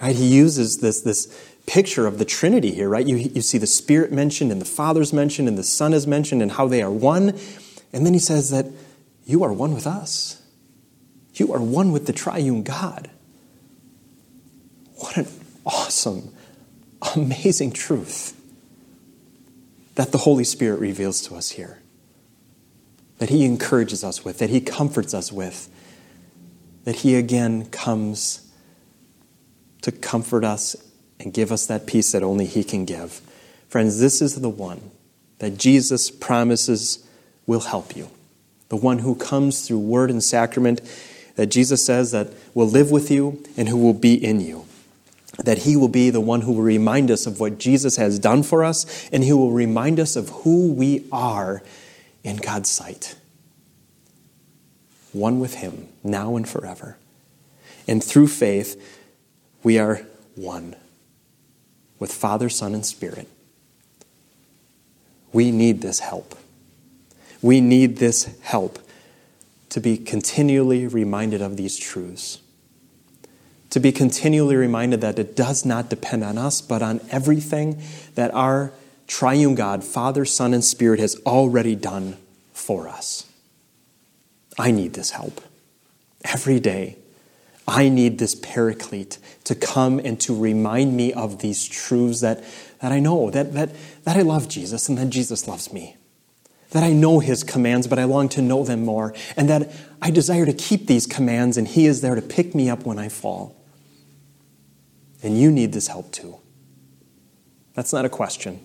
Right? 0.00 0.16
He 0.16 0.34
uses 0.34 0.78
this, 0.78 1.02
this 1.02 1.52
picture 1.66 2.06
of 2.06 2.18
the 2.18 2.24
Trinity 2.24 2.72
here, 2.72 2.88
right? 2.88 3.06
You, 3.06 3.16
you 3.16 3.42
see 3.42 3.58
the 3.58 3.66
Spirit 3.66 4.10
mentioned, 4.10 4.50
and 4.50 4.60
the 4.60 4.66
Father's 4.66 5.12
mentioned, 5.12 5.48
and 5.48 5.58
the 5.58 5.62
Son 5.62 5.92
is 5.92 6.06
mentioned, 6.06 6.42
and 6.42 6.52
how 6.52 6.66
they 6.66 6.82
are 6.82 6.90
one. 6.90 7.38
And 7.92 8.06
then 8.06 8.14
he 8.14 8.18
says 8.18 8.50
that 8.50 8.66
you 9.26 9.42
are 9.44 9.52
one 9.52 9.74
with 9.74 9.86
us. 9.86 10.42
You 11.34 11.52
are 11.52 11.60
one 11.60 11.92
with 11.92 12.06
the 12.06 12.12
triune 12.12 12.62
God. 12.62 13.10
What 14.96 15.16
an 15.18 15.26
awesome, 15.66 16.32
amazing 17.14 17.72
truth 17.72 18.34
that 19.96 20.12
the 20.12 20.18
Holy 20.18 20.44
Spirit 20.44 20.78
reveals 20.78 21.20
to 21.22 21.34
us 21.34 21.50
here. 21.50 21.80
That 23.18 23.30
He 23.30 23.44
encourages 23.44 24.04
us 24.04 24.24
with, 24.24 24.38
that 24.38 24.50
He 24.50 24.60
comforts 24.60 25.12
us 25.12 25.32
with, 25.32 25.68
that 26.84 26.96
He 26.96 27.16
again 27.16 27.66
comes 27.66 28.50
to 29.82 29.90
comfort 29.90 30.44
us 30.44 30.76
and 31.18 31.32
give 31.32 31.50
us 31.50 31.66
that 31.66 31.86
peace 31.86 32.12
that 32.12 32.22
only 32.22 32.46
He 32.46 32.62
can 32.62 32.84
give. 32.84 33.20
Friends, 33.68 33.98
this 33.98 34.22
is 34.22 34.40
the 34.40 34.48
one 34.48 34.90
that 35.38 35.58
Jesus 35.58 36.10
promises 36.10 37.06
will 37.46 37.60
help 37.60 37.96
you. 37.96 38.10
The 38.68 38.76
one 38.76 38.98
who 38.98 39.14
comes 39.14 39.66
through 39.66 39.78
word 39.78 40.10
and 40.10 40.22
sacrament 40.22 40.80
that 41.36 41.46
Jesus 41.46 41.84
says 41.84 42.10
that 42.12 42.32
will 42.54 42.68
live 42.68 42.90
with 42.90 43.10
you 43.10 43.42
and 43.56 43.68
who 43.68 43.78
will 43.78 43.94
be 43.94 44.14
in 44.14 44.40
you. 44.40 44.65
That 45.38 45.58
he 45.58 45.76
will 45.76 45.88
be 45.88 46.10
the 46.10 46.20
one 46.20 46.42
who 46.42 46.52
will 46.52 46.62
remind 46.62 47.10
us 47.10 47.26
of 47.26 47.40
what 47.40 47.58
Jesus 47.58 47.96
has 47.96 48.18
done 48.18 48.42
for 48.42 48.64
us 48.64 49.08
and 49.10 49.22
he 49.22 49.32
will 49.32 49.52
remind 49.52 50.00
us 50.00 50.16
of 50.16 50.30
who 50.30 50.72
we 50.72 51.06
are 51.12 51.62
in 52.24 52.36
God's 52.36 52.70
sight. 52.70 53.16
One 55.12 55.40
with 55.40 55.54
him, 55.54 55.88
now 56.02 56.36
and 56.36 56.48
forever. 56.48 56.96
And 57.86 58.02
through 58.02 58.28
faith, 58.28 58.80
we 59.62 59.78
are 59.78 60.02
one 60.34 60.76
with 61.98 62.12
Father, 62.12 62.48
Son, 62.48 62.74
and 62.74 62.84
Spirit. 62.84 63.28
We 65.32 65.50
need 65.50 65.82
this 65.82 66.00
help. 66.00 66.34
We 67.42 67.60
need 67.60 67.98
this 67.98 68.38
help 68.42 68.78
to 69.70 69.80
be 69.80 69.98
continually 69.98 70.86
reminded 70.86 71.42
of 71.42 71.56
these 71.56 71.76
truths. 71.76 72.38
To 73.76 73.80
be 73.80 73.92
continually 73.92 74.56
reminded 74.56 75.02
that 75.02 75.18
it 75.18 75.36
does 75.36 75.66
not 75.66 75.90
depend 75.90 76.24
on 76.24 76.38
us, 76.38 76.62
but 76.62 76.80
on 76.80 76.98
everything 77.10 77.82
that 78.14 78.32
our 78.32 78.72
triune 79.06 79.54
God, 79.54 79.84
Father, 79.84 80.24
Son, 80.24 80.54
and 80.54 80.64
Spirit, 80.64 80.98
has 80.98 81.20
already 81.26 81.74
done 81.74 82.16
for 82.54 82.88
us. 82.88 83.30
I 84.58 84.70
need 84.70 84.94
this 84.94 85.10
help 85.10 85.42
every 86.24 86.58
day. 86.58 86.96
I 87.68 87.90
need 87.90 88.18
this 88.18 88.34
paraclete 88.34 89.18
to 89.44 89.54
come 89.54 89.98
and 89.98 90.18
to 90.22 90.34
remind 90.34 90.96
me 90.96 91.12
of 91.12 91.40
these 91.40 91.62
truths 91.68 92.22
that, 92.22 92.42
that 92.80 92.92
I 92.92 92.98
know, 92.98 93.30
that, 93.30 93.52
that, 93.52 93.72
that 94.04 94.16
I 94.16 94.22
love 94.22 94.48
Jesus 94.48 94.88
and 94.88 94.96
that 94.96 95.10
Jesus 95.10 95.46
loves 95.46 95.70
me. 95.70 95.98
That 96.70 96.82
I 96.82 96.94
know 96.94 97.18
his 97.18 97.44
commands, 97.44 97.86
but 97.88 97.98
I 97.98 98.04
long 98.04 98.30
to 98.30 98.40
know 98.40 98.64
them 98.64 98.86
more. 98.86 99.12
And 99.36 99.50
that 99.50 99.70
I 100.00 100.10
desire 100.10 100.46
to 100.46 100.54
keep 100.54 100.86
these 100.86 101.06
commands, 101.06 101.58
and 101.58 101.68
he 101.68 101.84
is 101.84 102.00
there 102.00 102.14
to 102.14 102.22
pick 102.22 102.54
me 102.54 102.70
up 102.70 102.86
when 102.86 102.98
I 102.98 103.10
fall. 103.10 103.55
And 105.26 105.36
you 105.36 105.50
need 105.50 105.72
this 105.72 105.88
help 105.88 106.12
too. 106.12 106.36
That's 107.74 107.92
not 107.92 108.04
a 108.04 108.08
question, 108.08 108.64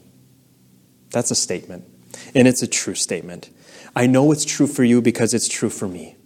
that's 1.10 1.32
a 1.32 1.36
statement. 1.36 1.86
And 2.36 2.48
it's 2.48 2.62
a 2.62 2.68
true 2.68 2.94
statement. 2.94 3.50
I 3.96 4.06
know 4.06 4.32
it's 4.32 4.46
true 4.46 4.68
for 4.68 4.84
you 4.84 5.02
because 5.02 5.34
it's 5.34 5.48
true 5.48 5.72
for 5.72 5.88
me. 5.88 6.18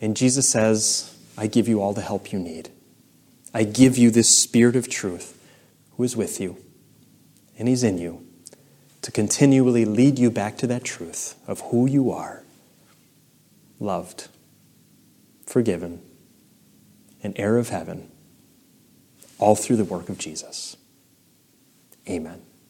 And 0.00 0.16
Jesus 0.16 0.48
says, 0.48 1.14
I 1.36 1.48
give 1.48 1.68
you 1.68 1.82
all 1.82 1.92
the 1.92 2.00
help 2.00 2.32
you 2.32 2.38
need. 2.38 2.70
I 3.52 3.64
give 3.64 3.98
you 3.98 4.10
this 4.10 4.38
Spirit 4.38 4.74
of 4.74 4.88
truth 4.88 5.38
who 5.98 6.04
is 6.04 6.16
with 6.16 6.40
you, 6.40 6.56
and 7.58 7.68
He's 7.68 7.84
in 7.84 7.98
you 7.98 8.26
to 9.02 9.12
continually 9.12 9.84
lead 9.84 10.18
you 10.18 10.30
back 10.30 10.56
to 10.58 10.66
that 10.68 10.82
truth 10.82 11.34
of 11.46 11.60
who 11.60 11.86
you 11.86 12.10
are 12.10 12.42
loved, 13.78 14.28
forgiven, 15.44 16.00
an 17.22 17.34
heir 17.36 17.58
of 17.58 17.68
heaven, 17.68 18.11
all 19.42 19.56
through 19.56 19.76
the 19.76 19.84
work 19.84 20.08
of 20.08 20.18
Jesus. 20.18 20.76
Amen. 22.08 22.42